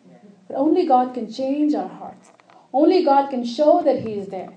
But 0.48 0.58
only 0.58 0.86
God 0.86 1.14
can 1.14 1.32
change 1.32 1.72
our 1.72 1.88
hearts. 1.88 2.28
Only 2.74 3.06
God 3.06 3.30
can 3.30 3.42
show 3.42 3.82
that 3.82 4.00
He 4.00 4.18
is 4.18 4.28
there. 4.28 4.52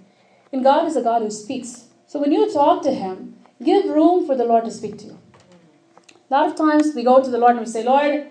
And 0.52 0.62
God 0.62 0.88
is 0.88 0.98
a 0.98 1.02
God 1.02 1.22
who 1.22 1.32
speaks. 1.32 1.86
So 2.10 2.20
when 2.20 2.32
you 2.32 2.52
talk 2.52 2.82
to 2.84 2.92
Him, 2.92 3.36
give 3.64 3.86
room 3.86 4.26
for 4.26 4.36
the 4.36 4.44
Lord 4.44 4.66
to 4.66 4.72
speak 4.72 4.98
to 4.98 5.06
you. 5.06 5.20
A 6.32 6.34
lot 6.34 6.50
of 6.50 6.56
times 6.56 6.96
we 6.96 7.04
go 7.04 7.22
to 7.24 7.30
the 7.30 7.38
Lord 7.38 7.52
and 7.52 7.60
we 7.60 7.68
say, 7.68 7.84
Lord, 7.84 8.26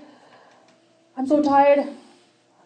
I'm 1.17 1.29
so 1.29 1.41
tired. 1.41 1.87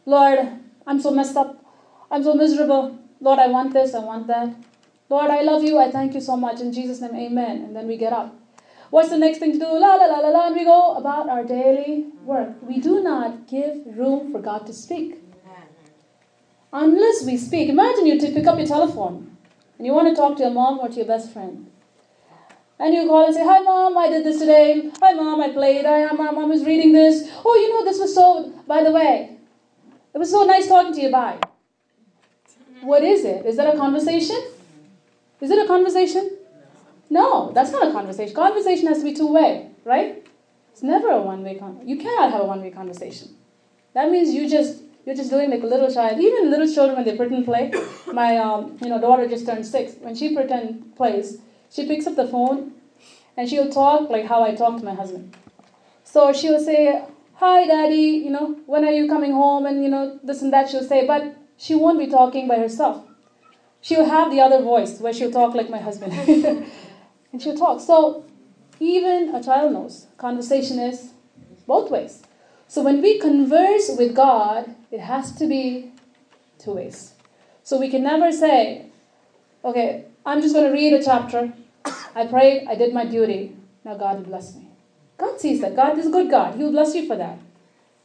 Lord, 0.06 0.38
I'm 0.86 1.02
so 1.02 1.10
messed 1.10 1.36
up. 1.36 1.62
I'm 2.10 2.22
so 2.22 2.32
miserable. 2.32 2.98
Lord, 3.20 3.38
I 3.38 3.48
want 3.48 3.74
this, 3.74 3.94
I 3.94 3.98
want 3.98 4.26
that. 4.28 4.54
Lord, 5.10 5.30
I 5.30 5.42
love 5.42 5.62
you, 5.62 5.78
I 5.78 5.90
thank 5.90 6.14
you 6.14 6.22
so 6.22 6.34
much. 6.34 6.62
In 6.62 6.72
Jesus' 6.72 7.02
name, 7.02 7.14
amen. 7.14 7.58
And 7.58 7.76
then 7.76 7.86
we 7.86 7.98
get 7.98 8.14
up. 8.14 8.34
What's 8.88 9.10
the 9.10 9.18
next 9.18 9.38
thing 9.38 9.52
to 9.52 9.58
do? 9.58 9.66
La 9.66 9.96
la 9.96 10.06
la 10.06 10.18
la 10.20 10.28
la, 10.28 10.46
and 10.46 10.56
we 10.56 10.64
go 10.64 10.94
about 10.94 11.28
our 11.28 11.44
daily 11.44 12.06
work. 12.24 12.54
We 12.62 12.80
do 12.80 13.02
not 13.02 13.46
give 13.48 13.82
room 13.98 14.32
for 14.32 14.40
God 14.40 14.66
to 14.66 14.72
speak. 14.72 15.18
Unless 16.72 17.26
we 17.26 17.36
speak. 17.36 17.68
Imagine 17.68 18.06
you 18.06 18.18
pick 18.18 18.46
up 18.46 18.56
your 18.56 18.66
telephone 18.66 19.31
and 19.82 19.86
you 19.88 19.94
want 19.94 20.08
to 20.08 20.14
talk 20.14 20.36
to 20.36 20.44
your 20.44 20.52
mom 20.52 20.78
or 20.78 20.88
to 20.88 20.94
your 20.94 21.06
best 21.06 21.32
friend. 21.32 21.68
And 22.78 22.94
you 22.94 23.04
call 23.08 23.26
and 23.26 23.34
say, 23.34 23.44
Hi 23.44 23.58
mom, 23.62 23.98
I 23.98 24.08
did 24.10 24.24
this 24.24 24.38
today. 24.38 24.92
Hi 25.02 25.12
mom, 25.12 25.40
I 25.40 25.50
played. 25.50 25.84
Hi 25.84 26.04
my 26.12 26.30
mom 26.30 26.52
is 26.52 26.64
reading 26.64 26.92
this. 26.92 27.28
Oh, 27.44 27.56
you 27.56 27.68
know, 27.68 27.84
this 27.84 27.98
was 27.98 28.14
so, 28.14 28.52
by 28.68 28.84
the 28.84 28.92
way, 28.92 29.38
it 30.14 30.18
was 30.18 30.30
so 30.30 30.44
nice 30.44 30.68
talking 30.68 30.94
to 30.94 31.00
you. 31.00 31.10
Bye. 31.10 31.40
What 32.82 33.02
is 33.02 33.24
it? 33.24 33.44
Is 33.44 33.56
that 33.56 33.74
a 33.74 33.76
conversation? 33.76 34.40
Is 35.40 35.50
it 35.50 35.58
a 35.58 35.66
conversation? 35.66 36.30
No, 37.10 37.50
that's 37.50 37.72
not 37.72 37.88
a 37.88 37.90
conversation. 37.90 38.36
Conversation 38.36 38.86
has 38.86 38.98
to 38.98 39.04
be 39.04 39.14
two 39.14 39.32
way, 39.32 39.68
right? 39.84 40.24
It's 40.70 40.84
never 40.84 41.08
a 41.08 41.20
one 41.20 41.42
way 41.42 41.56
con. 41.56 41.80
You 41.84 41.96
cannot 41.96 42.30
have 42.30 42.42
a 42.42 42.44
one 42.44 42.62
way 42.62 42.70
conversation. 42.70 43.34
That 43.94 44.12
means 44.12 44.32
you 44.32 44.48
just 44.48 44.81
you're 45.04 45.16
just 45.16 45.30
doing 45.30 45.50
like 45.50 45.62
a 45.62 45.66
little 45.66 45.92
child. 45.92 46.20
Even 46.20 46.50
little 46.50 46.72
children 46.72 46.96
when 46.96 47.04
they 47.04 47.16
pretend 47.16 47.44
play. 47.44 47.72
My 48.12 48.36
um, 48.36 48.78
you 48.80 48.88
know 48.88 49.00
daughter 49.00 49.28
just 49.28 49.46
turned 49.46 49.66
six. 49.66 49.94
When 50.00 50.14
she 50.14 50.34
pretend 50.34 50.96
plays, 50.96 51.38
she 51.70 51.86
picks 51.86 52.06
up 52.06 52.16
the 52.16 52.26
phone 52.28 52.72
and 53.36 53.48
she'll 53.48 53.70
talk 53.70 54.10
like 54.10 54.26
how 54.26 54.42
I 54.42 54.54
talk 54.54 54.78
to 54.78 54.84
my 54.84 54.94
husband. 54.94 55.36
So 56.04 56.32
she'll 56.32 56.60
say, 56.60 57.02
"Hi, 57.34 57.66
daddy. 57.66 58.22
You 58.24 58.30
know 58.30 58.56
when 58.66 58.84
are 58.84 58.92
you 58.92 59.08
coming 59.08 59.32
home?" 59.32 59.66
And 59.66 59.82
you 59.82 59.90
know 59.90 60.18
this 60.22 60.42
and 60.42 60.52
that. 60.52 60.70
She'll 60.70 60.84
say, 60.84 61.06
but 61.06 61.34
she 61.56 61.74
won't 61.74 61.98
be 61.98 62.06
talking 62.06 62.48
by 62.48 62.58
herself. 62.58 63.04
She'll 63.80 64.04
have 64.04 64.30
the 64.30 64.40
other 64.40 64.62
voice 64.62 65.00
where 65.00 65.12
she'll 65.12 65.32
talk 65.32 65.54
like 65.54 65.68
my 65.68 65.78
husband. 65.78 66.12
and 67.32 67.42
she'll 67.42 67.56
talk. 67.56 67.80
So 67.80 68.24
even 68.78 69.34
a 69.34 69.42
child 69.42 69.72
knows 69.72 70.06
conversation 70.18 70.78
is 70.78 71.10
both 71.66 71.90
ways. 71.90 72.22
So 72.72 72.82
when 72.82 73.02
we 73.02 73.18
converse 73.18 73.90
with 73.98 74.14
God, 74.16 74.74
it 74.90 75.00
has 75.00 75.32
to 75.40 75.46
be 75.46 75.92
two 76.58 76.72
ways. 76.72 77.12
So 77.62 77.78
we 77.78 77.90
can 77.90 78.02
never 78.02 78.32
say, 78.32 78.86
okay, 79.62 80.06
I'm 80.24 80.40
just 80.40 80.54
going 80.54 80.66
to 80.66 80.72
read 80.72 80.94
a 80.94 81.04
chapter. 81.04 81.52
I 82.14 82.26
prayed, 82.26 82.66
I 82.68 82.74
did 82.74 82.94
my 82.94 83.04
duty. 83.04 83.56
Now 83.84 83.96
God 83.96 84.16
will 84.16 84.24
bless 84.24 84.54
me. 84.54 84.68
God 85.18 85.38
sees 85.40 85.60
that. 85.60 85.76
God 85.76 85.98
is 85.98 86.06
a 86.06 86.10
good 86.10 86.30
God. 86.30 86.54
He 86.56 86.64
will 86.64 86.72
bless 86.72 86.94
you 86.94 87.06
for 87.06 87.16
that. 87.16 87.38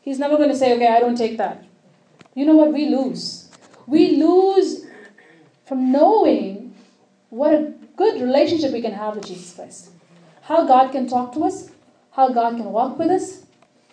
He's 0.01 0.19
never 0.19 0.37
going 0.37 0.49
to 0.49 0.55
say, 0.55 0.75
okay, 0.75 0.87
I 0.87 0.99
don't 0.99 1.17
take 1.17 1.37
that. 1.37 1.63
You 2.35 2.45
know 2.45 2.55
what? 2.55 2.73
We 2.73 2.89
lose 2.89 3.47
we 3.87 4.17
lose 4.17 4.85
from 5.65 5.91
knowing 5.91 6.75
what 7.29 7.53
a 7.53 7.73
good 7.95 8.21
relationship 8.21 8.71
we 8.73 8.81
can 8.81 8.93
have 8.93 9.15
with 9.15 9.25
Jesus 9.25 9.55
Christ. 9.55 9.89
How 10.43 10.67
God 10.67 10.91
can 10.91 11.07
talk 11.07 11.33
to 11.33 11.45
us, 11.45 11.71
how 12.11 12.29
God 12.29 12.57
can 12.57 12.65
walk 12.65 12.99
with 12.99 13.09
us, 13.09 13.46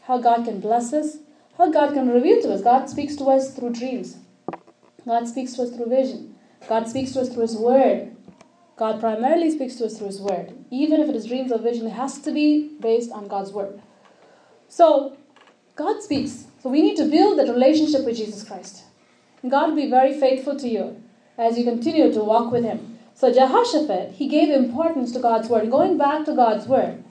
how 0.07 0.19
God 0.19 0.45
can 0.45 0.61
bless 0.61 0.93
us, 0.93 1.19
how 1.59 1.71
God 1.71 1.95
can 1.95 2.09
reveal 2.09 2.40
to 2.43 2.53
us. 2.53 2.62
God 2.62 2.88
speaks 2.88 3.17
to 3.17 3.25
us 3.25 3.55
through 3.55 3.73
dreams. 3.73 4.17
God 5.07 5.29
speaks 5.29 5.55
to 5.55 5.62
us 5.62 5.71
through 5.71 5.88
vision. 5.88 6.35
God 6.69 6.88
speaks 6.88 7.12
to 7.12 7.21
us 7.21 7.29
through 7.29 7.43
His 7.43 7.57
Word. 7.57 8.17
God 8.77 9.01
primarily 9.01 9.51
speaks 9.51 9.77
to 9.77 9.87
us 9.87 9.99
through 9.99 10.09
His 10.09 10.21
Word. 10.21 10.55
Even 10.71 11.01
if 11.01 11.09
it 11.09 11.17
is 11.17 11.27
dreams 11.27 11.53
or 11.53 11.59
vision, 11.59 11.87
it 11.87 11.93
has 11.93 12.19
to 12.21 12.33
be 12.33 12.71
based 12.81 13.12
on 13.12 13.29
God's 13.29 13.53
Word. 13.53 13.81
So, 14.69 15.17
God 15.77 16.03
speaks. 16.03 16.47
So, 16.62 16.71
we 16.71 16.83
need 16.83 16.97
to 16.97 17.05
build 17.05 17.38
that 17.38 17.53
relationship 17.53 18.05
with 18.05 18.17
Jesus 18.17 18.45
Christ. 18.45 18.85
God 19.49 19.71
will 19.71 19.77
be 19.77 19.90
very 19.90 20.19
faithful 20.19 20.57
to 20.57 20.69
you 20.69 21.03
as 21.37 21.59
you 21.59 21.64
continue 21.64 22.12
to 22.12 22.25
walk 22.25 22.51
with 22.51 22.64
Him. 22.64 22.95
So 23.14 23.33
Jehoshaphat, 23.33 24.12
he 24.12 24.27
gave 24.27 24.51
importance 24.51 25.12
to 25.12 25.21
God's 25.21 25.49
word. 25.49 25.71
Going 25.71 25.97
back 25.97 26.25
to 26.25 26.35
God's 26.35 26.67
word, 26.67 27.05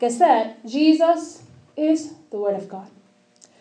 like 0.00 0.12
said, 0.12 0.56
Jesus 0.64 1.42
is 1.76 2.14
the 2.30 2.38
word 2.38 2.56
of 2.56 2.68
God. 2.68 2.90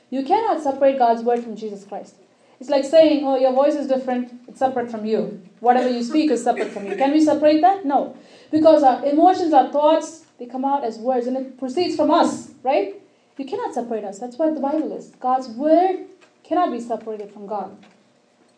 You 0.10 0.24
cannot 0.24 0.62
separate 0.62 0.98
God's 0.98 1.24
word 1.24 1.44
from 1.44 1.56
Jesus 1.56 1.84
Christ. 1.84 2.16
It's 2.60 2.70
like 2.70 2.84
saying, 2.84 3.26
oh, 3.26 3.38
your 3.38 3.54
voice 3.54 3.76
is 3.76 3.88
different, 3.88 4.34
it's 4.48 4.60
separate 4.60 4.92
from 4.92 5.06
you. 5.06 5.42
Whatever 5.62 5.90
you 5.90 6.04
speak 6.04 6.30
is 6.32 6.44
separate 6.44 6.72
from 6.72 6.88
you. 6.88 6.96
Can 6.96 7.12
we 7.12 7.22
separate 7.22 7.62
that? 7.62 7.86
No. 7.86 8.18
Because 8.52 8.84
our 8.84 9.06
emotions, 9.06 9.54
our 9.54 9.72
thoughts, 9.72 10.26
they 10.38 10.46
come 10.46 10.66
out 10.66 10.84
as 10.84 10.98
words 10.98 11.28
and 11.28 11.38
it 11.38 11.58
proceeds 11.58 11.96
from 11.96 12.12
us, 12.12 12.52
right? 12.64 13.02
You 13.38 13.46
cannot 13.46 13.74
separate 13.74 14.04
us. 14.04 14.20
That's 14.20 14.38
what 14.38 14.56
the 14.56 14.60
Bible 14.60 14.92
is. 14.92 15.08
God's 15.20 15.48
word 15.48 16.08
cannot 16.44 16.72
be 16.72 16.82
separated 16.82 17.32
from 17.32 17.48
God. 17.48 17.78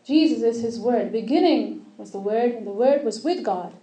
Jesus 0.06 0.42
is 0.42 0.64
His 0.64 0.80
Word. 0.80 1.12
Beginning 1.12 1.86
was 1.98 2.12
the 2.12 2.20
Word, 2.20 2.52
and 2.54 2.66
the 2.66 2.72
Word 2.72 3.04
was 3.04 3.24
with 3.24 3.44
God. 3.44 3.74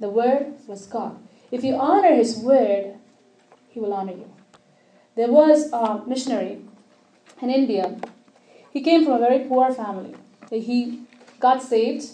The 0.00 0.08
Word 0.08 0.54
was 0.66 0.86
God. 0.86 1.18
If 1.50 1.62
you 1.62 1.76
honor 1.76 2.14
His 2.14 2.36
Word, 2.36 2.94
He 3.68 3.78
will 3.78 3.92
honor 3.92 4.12
you. 4.12 4.30
There 5.14 5.30
was 5.30 5.70
a 5.72 6.02
missionary 6.06 6.62
in 7.40 7.50
India. 7.50 7.96
He 8.72 8.80
came 8.80 9.04
from 9.04 9.14
a 9.14 9.18
very 9.18 9.40
poor 9.40 9.72
family. 9.72 10.14
He 10.50 11.00
got 11.38 11.62
saved. 11.62 12.10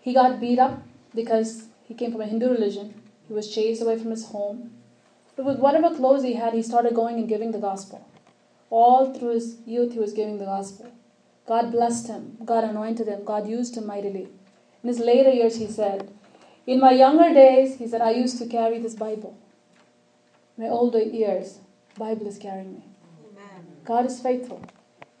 He 0.00 0.14
got 0.14 0.40
beat 0.40 0.58
up 0.58 0.82
because 1.14 1.64
he 1.84 1.94
came 1.94 2.12
from 2.12 2.20
a 2.20 2.26
Hindu 2.26 2.48
religion. 2.48 2.94
He 3.26 3.34
was 3.34 3.52
chased 3.52 3.82
away 3.82 3.98
from 3.98 4.10
his 4.10 4.26
home. 4.26 4.72
But 5.36 5.46
with 5.46 5.58
whatever 5.58 5.94
clothes 5.94 6.22
he 6.22 6.34
had, 6.34 6.54
he 6.54 6.62
started 6.62 6.94
going 6.94 7.18
and 7.18 7.28
giving 7.28 7.50
the 7.50 7.58
gospel. 7.58 8.06
All 8.70 9.12
through 9.12 9.34
his 9.34 9.56
youth, 9.66 9.92
he 9.94 9.98
was 9.98 10.12
giving 10.12 10.38
the 10.38 10.44
gospel. 10.44 10.92
God 11.46 11.72
blessed 11.72 12.06
him, 12.06 12.38
God 12.44 12.64
anointed 12.64 13.08
him, 13.08 13.24
God 13.24 13.48
used 13.48 13.76
him 13.76 13.86
mightily. 13.86 14.28
In 14.82 14.88
his 14.88 14.98
later 14.98 15.30
years, 15.30 15.56
he 15.56 15.66
said, 15.66 16.10
In 16.66 16.80
my 16.80 16.92
younger 16.92 17.34
days, 17.34 17.78
he 17.78 17.88
said, 17.88 18.00
I 18.00 18.10
used 18.12 18.38
to 18.38 18.46
carry 18.46 18.78
this 18.78 18.94
Bible. 18.94 19.36
My 20.56 20.68
older 20.68 21.02
years, 21.02 21.58
Bible 21.98 22.26
is 22.26 22.38
carrying 22.38 22.74
me. 22.74 22.84
Amen. 23.30 23.66
God 23.84 24.06
is 24.06 24.20
faithful. 24.20 24.62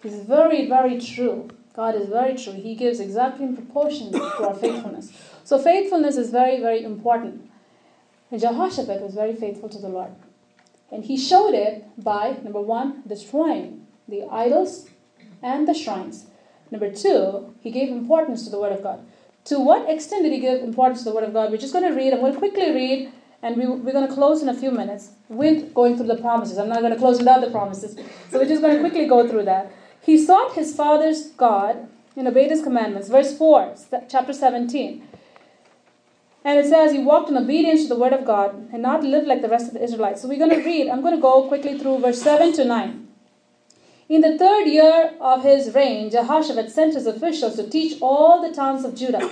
He's 0.02 0.20
very, 0.20 0.68
very 0.68 1.00
true. 1.00 1.48
God 1.74 1.96
is 1.96 2.08
very 2.08 2.36
true. 2.36 2.52
He 2.52 2.74
gives 2.76 3.00
exactly 3.00 3.44
in 3.46 3.56
proportion 3.56 4.12
to 4.12 4.46
our 4.46 4.54
faithfulness. 4.64 5.12
So 5.42 5.58
faithfulness 5.58 6.16
is 6.16 6.30
very, 6.30 6.60
very 6.60 6.84
important. 6.84 7.50
And 8.30 8.40
Jehoshaphat 8.40 9.00
was 9.00 9.14
very 9.14 9.34
faithful 9.34 9.68
to 9.68 9.78
the 9.78 9.88
Lord. 9.88 10.10
And 10.92 11.04
he 11.04 11.16
showed 11.16 11.54
it 11.54 11.84
by, 11.98 12.36
number 12.44 12.60
one, 12.60 13.02
destroying 13.06 13.86
the 14.06 14.24
idols 14.30 14.88
and 15.42 15.66
the 15.66 15.74
shrines. 15.74 16.26
Number 16.70 16.92
two, 16.92 17.54
he 17.60 17.70
gave 17.70 17.88
importance 17.88 18.44
to 18.44 18.50
the 18.50 18.60
Word 18.60 18.72
of 18.72 18.82
God. 18.82 19.04
To 19.46 19.58
what 19.58 19.90
extent 19.90 20.22
did 20.22 20.32
he 20.32 20.40
give 20.40 20.62
importance 20.62 21.00
to 21.00 21.10
the 21.10 21.14
Word 21.14 21.24
of 21.24 21.32
God? 21.32 21.50
We're 21.50 21.58
just 21.58 21.72
going 21.72 21.88
to 21.88 21.94
read. 21.94 22.12
I'm 22.12 22.20
going 22.20 22.32
to 22.32 22.38
quickly 22.38 22.70
read, 22.72 23.12
and 23.44 23.58
we, 23.58 23.66
we're 23.66 23.92
going 23.92 24.08
to 24.08 24.14
close 24.14 24.42
in 24.42 24.48
a 24.48 24.54
few 24.54 24.70
minutes 24.70 25.10
with 25.28 25.74
going 25.74 25.96
through 25.98 26.06
the 26.06 26.16
promises. 26.16 26.56
I'm 26.56 26.70
not 26.70 26.80
going 26.80 26.94
to 26.94 26.98
close 26.98 27.18
without 27.18 27.42
the 27.42 27.50
promises. 27.50 27.94
So 28.30 28.38
we're 28.38 28.48
just 28.48 28.62
going 28.62 28.74
to 28.74 28.80
quickly 28.80 29.06
go 29.06 29.28
through 29.28 29.44
that. 29.44 29.70
He 30.00 30.16
sought 30.16 30.54
his 30.54 30.74
father's 30.74 31.26
God 31.32 31.86
and 32.16 32.26
obeyed 32.26 32.50
his 32.50 32.62
commandments. 32.62 33.08
Verse 33.08 33.36
4, 33.36 33.74
chapter 34.08 34.32
17. 34.32 35.06
And 36.42 36.58
it 36.58 36.66
says 36.66 36.92
he 36.92 37.00
walked 37.00 37.28
in 37.28 37.36
obedience 37.36 37.82
to 37.82 37.88
the 37.88 37.98
word 37.98 38.14
of 38.14 38.24
God 38.24 38.70
and 38.72 38.80
not 38.82 39.04
lived 39.04 39.26
like 39.26 39.42
the 39.42 39.48
rest 39.48 39.68
of 39.68 39.74
the 39.74 39.84
Israelites. 39.84 40.22
So 40.22 40.28
we're 40.28 40.38
going 40.38 40.58
to 40.58 40.64
read, 40.64 40.88
I'm 40.88 41.02
going 41.02 41.14
to 41.14 41.20
go 41.20 41.46
quickly 41.46 41.78
through 41.78 41.98
verse 41.98 42.22
7 42.22 42.54
to 42.54 42.64
9. 42.64 43.08
In 44.08 44.20
the 44.22 44.38
third 44.38 44.66
year 44.68 45.12
of 45.20 45.42
his 45.42 45.74
reign, 45.74 46.10
Jehoshaphat 46.10 46.70
sent 46.70 46.94
his 46.94 47.06
officials 47.06 47.56
to 47.56 47.68
teach 47.68 48.00
all 48.00 48.40
the 48.40 48.54
towns 48.54 48.84
of 48.84 48.94
Judah. 48.94 49.30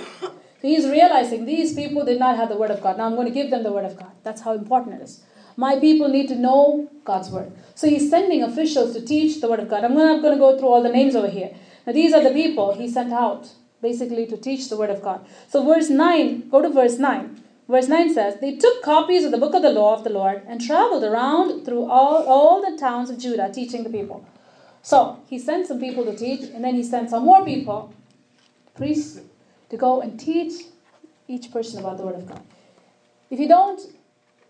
He's 0.63 0.87
realizing 0.87 1.45
these 1.45 1.73
people 1.73 2.05
did 2.05 2.19
not 2.19 2.37
have 2.37 2.47
the 2.47 2.55
word 2.55 2.71
of 2.71 2.81
God. 2.81 2.97
Now 2.97 3.05
I'm 3.05 3.15
going 3.15 3.27
to 3.27 3.33
give 3.33 3.51
them 3.51 3.63
the 3.63 3.71
word 3.73 3.83
of 3.83 3.97
God. 3.97 4.11
That's 4.23 4.41
how 4.41 4.53
important 4.53 4.95
it 4.95 5.03
is. 5.03 5.21
My 5.57 5.77
people 5.77 6.07
need 6.07 6.29
to 6.29 6.35
know 6.35 6.89
God's 7.03 7.29
word. 7.29 7.51
So 7.75 7.89
he's 7.89 8.09
sending 8.09 8.41
officials 8.41 8.93
to 8.93 9.05
teach 9.05 9.41
the 9.41 9.49
word 9.49 9.59
of 9.59 9.69
God. 9.69 9.83
I'm 9.83 9.93
not 9.93 10.21
going 10.21 10.33
to 10.33 10.39
go 10.39 10.57
through 10.57 10.69
all 10.69 10.81
the 10.81 10.89
names 10.89 11.17
over 11.17 11.27
here. 11.27 11.53
Now 11.85 11.91
these 11.91 12.13
are 12.13 12.23
the 12.23 12.31
people 12.31 12.73
he 12.75 12.89
sent 12.89 13.11
out 13.11 13.49
basically 13.81 14.25
to 14.27 14.37
teach 14.37 14.69
the 14.69 14.77
word 14.77 14.89
of 14.89 15.01
God. 15.01 15.25
So 15.49 15.65
verse 15.65 15.89
9, 15.89 16.47
go 16.49 16.61
to 16.61 16.69
verse 16.69 16.97
9. 16.97 17.43
Verse 17.67 17.89
9 17.89 18.13
says, 18.13 18.39
They 18.39 18.55
took 18.55 18.81
copies 18.83 19.25
of 19.25 19.31
the 19.31 19.37
book 19.37 19.53
of 19.53 19.63
the 19.63 19.69
law 19.69 19.93
of 19.93 20.05
the 20.05 20.09
Lord 20.09 20.43
and 20.47 20.61
traveled 20.61 21.03
around 21.03 21.65
through 21.65 21.89
all, 21.89 22.23
all 22.23 22.61
the 22.61 22.77
towns 22.77 23.09
of 23.09 23.19
Judah 23.19 23.51
teaching 23.53 23.83
the 23.83 23.89
people. 23.89 24.25
So 24.81 25.19
he 25.29 25.37
sent 25.39 25.67
some 25.67 25.81
people 25.81 26.05
to 26.05 26.15
teach, 26.15 26.41
and 26.41 26.63
then 26.63 26.75
he 26.75 26.83
sent 26.83 27.09
some 27.09 27.23
more 27.23 27.43
people, 27.43 27.93
priests, 28.75 29.21
to 29.69 29.77
go 29.77 30.01
and 30.01 30.19
teach 30.19 30.53
each 31.27 31.51
person 31.51 31.79
about 31.79 31.97
the 31.97 32.05
word 32.05 32.15
of 32.15 32.27
God. 32.27 32.41
If 33.29 33.39
you 33.39 33.47
don't 33.47 33.81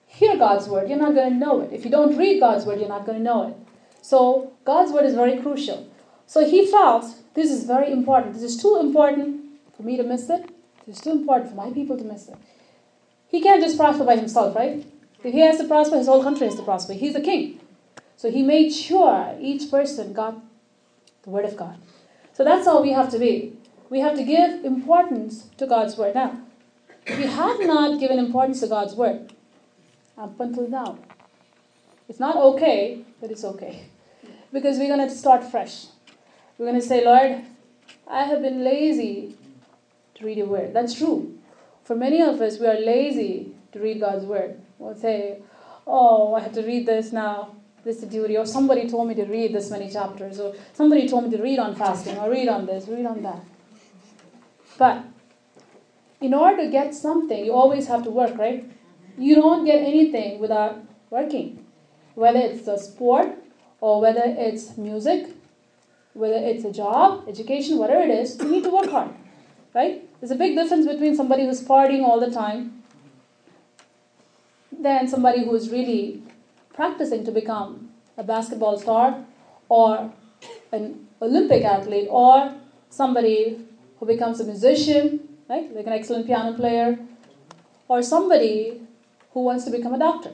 hear 0.08 0.38
God's 0.38 0.68
word, 0.68 0.90
you're 0.90 0.98
not 0.98 1.16
going 1.16 1.34
to 1.34 1.36
know 1.36 1.62
it. 1.62 1.72
If 1.72 1.86
you 1.86 1.92
don't 1.92 2.18
read 2.18 2.40
God's 2.40 2.66
word, 2.66 2.80
you're 2.80 2.90
not 2.90 3.06
going 3.06 3.18
to 3.18 3.24
know 3.24 3.50
it. 3.50 3.56
So 4.02 4.52
God's 4.66 4.92
word 4.92 5.06
is 5.06 5.16
very 5.16 5.40
crucial. 5.42 5.88
So 6.28 6.46
he 6.46 6.66
felt 6.66 7.06
this 7.34 7.50
is 7.50 7.64
very 7.64 7.92
important. 7.92 8.34
This 8.34 8.44
is 8.44 8.62
too 8.62 8.80
important 8.80 9.42
for 9.76 9.84
me 9.84 9.98
to 9.98 10.04
miss 10.04 10.30
it. 10.30 10.50
This 10.86 10.98
is 10.98 11.02
too 11.02 11.12
important 11.12 11.50
for 11.50 11.56
my 11.56 11.72
people 11.72 11.98
to 11.98 12.04
miss 12.04 12.28
it. 12.28 12.36
He 13.30 13.42
can't 13.42 13.62
just 13.62 13.78
prosper 13.78 14.04
by 14.04 14.16
himself, 14.16 14.56
right? 14.56 14.86
If 15.24 15.34
he 15.34 15.40
has 15.40 15.58
to 15.58 15.64
prosper, 15.64 15.98
his 15.98 16.08
whole 16.08 16.22
country 16.22 16.46
has 16.46 16.56
to 16.58 16.64
prosper. 16.64 16.94
He's 16.94 17.14
the 17.14 17.22
king. 17.22 17.60
So 18.18 18.30
he 18.30 18.44
made 18.44 18.72
sure 18.72 19.36
each 19.40 19.72
person 19.72 20.14
got 20.14 20.36
the 21.24 21.30
word 21.30 21.46
of 21.46 21.56
God. 21.56 21.78
So 22.34 22.44
that's 22.44 22.66
how 22.66 22.82
we 22.82 22.92
have 22.92 23.10
to 23.12 23.20
be. 23.20 23.54
We 23.94 24.00
have 24.00 24.16
to 24.18 24.24
give 24.24 24.66
importance 24.66 25.50
to 25.60 25.68
God's 25.68 25.98
word. 25.98 26.16
Now, 26.16 26.42
We 27.08 27.28
have 27.28 27.60
not 27.60 28.00
given 28.00 28.18
importance 28.18 28.62
to 28.62 28.68
God's 28.68 28.96
word 28.96 29.32
up 30.18 30.40
until 30.40 30.68
now, 30.68 30.98
it's 32.10 32.20
not 32.20 32.36
okay, 32.36 33.06
but 33.22 33.30
it's 33.30 33.44
okay. 33.44 33.84
Because 34.52 34.80
we're 34.80 34.94
going 34.96 35.08
to 35.08 35.14
start 35.14 35.44
fresh. 35.44 35.86
We're 36.58 36.66
going 36.66 36.82
to 36.82 36.88
say, 36.88 37.06
Lord, 37.06 37.44
I 38.08 38.24
have 38.24 38.42
been 38.42 38.64
lazy 38.64 39.36
to 40.16 40.26
read 40.26 40.38
your 40.38 40.48
word. 40.48 40.74
That's 40.74 40.96
true. 40.96 41.38
For 41.84 41.96
many 41.96 42.20
of 42.20 42.42
us, 42.42 42.60
we 42.60 42.66
are 42.66 42.80
lazy 42.80 43.54
to 43.74 43.80
read 43.80 44.00
God's 44.00 44.26
word. 44.26 44.60
We'll 44.80 44.96
say, 44.96 45.38
Oh, 45.86 46.34
I 46.34 46.40
have 46.40 46.54
to 46.54 46.64
read 46.64 46.88
this 46.88 47.12
now. 47.12 47.56
This 47.84 47.98
is 47.98 48.04
a 48.04 48.08
duty. 48.08 48.38
Or 48.38 48.48
somebody 48.48 48.90
told 48.90 49.08
me 49.08 49.14
to 49.16 49.26
read 49.26 49.54
this 49.54 49.70
many 49.70 49.88
chapters. 49.88 50.40
Or 50.40 50.56
somebody 50.74 51.08
told 51.08 51.26
me 51.26 51.38
to 51.38 51.44
read 51.44 51.60
on 51.60 51.76
fasting. 51.76 52.18
Or 52.18 52.32
read 52.32 52.48
on 52.48 52.66
this, 52.66 52.88
read 52.88 53.06
on 53.06 53.22
that. 53.22 53.44
But 54.78 55.04
in 56.22 56.34
order 56.34 56.64
to 56.64 56.70
get 56.70 56.96
something, 56.96 57.46
you 57.46 57.54
always 57.54 57.88
have 57.88 58.04
to 58.04 58.10
work, 58.10 58.38
right? 58.38 58.70
You 59.18 59.36
don't 59.36 59.66
get 59.66 59.82
anything 59.82 60.40
without 60.40 60.78
working. 61.10 61.66
Whether 62.16 62.40
it's 62.40 62.68
a 62.68 62.78
sport, 62.78 63.38
or 63.84 64.00
whether 64.00 64.24
it's 64.26 64.78
music, 64.78 65.28
whether 66.14 66.36
it's 66.36 66.64
a 66.64 66.72
job, 66.72 67.28
education, 67.28 67.78
whatever 67.78 68.02
it 68.02 68.12
is, 68.12 68.38
you 68.40 68.50
need 68.50 68.64
to 68.64 68.70
work 68.70 68.90
hard, 68.90 69.10
right? 69.74 70.08
There's 70.20 70.32
a 70.32 70.38
big 70.38 70.56
difference 70.56 70.88
between 70.88 71.18
somebody 71.18 71.46
who's 71.46 71.62
partying 71.62 72.04
all 72.04 72.18
the 72.18 72.32
time 72.32 72.82
than 74.72 75.10
somebody 75.10 75.44
who 75.44 75.54
is 75.54 75.70
really 75.70 76.24
practicing 76.74 77.26
to 77.26 77.32
become 77.32 77.90
a 78.18 78.24
basketball 78.24 78.80
star 78.80 79.26
or 79.68 80.14
an 80.72 81.08
Olympic 81.22 81.66
athlete 81.66 82.08
or 82.10 82.56
somebody 82.90 83.66
who 84.00 84.06
becomes 84.06 84.40
a 84.40 84.46
musician, 84.46 85.28
right? 85.50 85.74
Like 85.76 85.88
an 85.88 85.94
excellent 85.94 86.26
piano 86.26 86.54
player, 86.54 87.00
or 87.88 88.02
somebody 88.02 88.82
who 89.34 89.44
wants 89.44 89.66
to 89.66 89.72
become 89.72 89.94
a 89.94 90.00
doctor. 90.00 90.34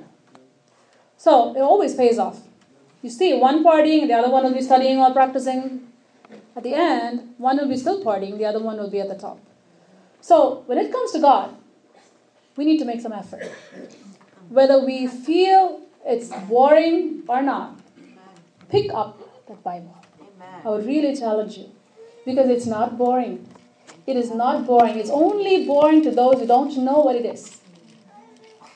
So 1.17 1.56
it 1.56 1.62
always 1.62 1.95
pays 1.95 2.17
off. 2.17 2.41
You 3.02 3.10
see, 3.10 3.34
one 3.34 3.63
partying, 3.63 4.08
the 4.08 4.13
other 4.13 4.30
one 4.30 4.43
will 4.43 4.54
be 4.54 4.62
studying 4.62 5.00
or 5.00 5.13
practicing. 5.13 5.88
At 6.56 6.63
the 6.63 6.74
end, 6.74 7.36
one 7.38 7.58
will 7.58 7.67
be 7.67 7.78
still 7.78 8.04
partying, 8.04 8.38
the 8.38 8.45
other 8.45 8.60
one 8.60 8.78
will 8.78 8.89
be 8.89 9.00
at 9.00 9.08
the 9.08 9.15
top. 9.15 9.39
So, 10.22 10.63
when 10.65 10.78
it 10.78 10.91
comes 10.91 11.12
to 11.13 11.19
God, 11.19 11.56
we 12.58 12.65
need 12.65 12.80
to 12.80 12.86
make 12.86 13.00
some 13.00 13.13
effort. 13.13 13.50
Whether 14.50 14.84
we 14.84 15.08
feel 15.08 15.82
it's 16.06 16.30
boring 16.48 17.24
or 17.28 17.41
not, 17.41 17.80
pick 18.69 18.91
up 18.93 19.19
that 19.48 19.63
Bible. 19.63 19.95
I 20.65 20.69
would 20.69 20.86
really 20.86 21.15
challenge 21.15 21.58
you 21.58 21.72
because 22.32 22.50
it's 22.50 22.65
not 22.65 22.98
boring. 22.98 23.38
It 24.08 24.15
is 24.15 24.32
not 24.32 24.65
boring. 24.65 24.98
It's 24.98 25.10
only 25.10 25.65
boring 25.65 26.02
to 26.04 26.12
those 26.12 26.39
who 26.39 26.48
don't 26.48 26.78
know 26.78 27.00
what 27.08 27.15
it 27.15 27.26
is. 27.26 27.58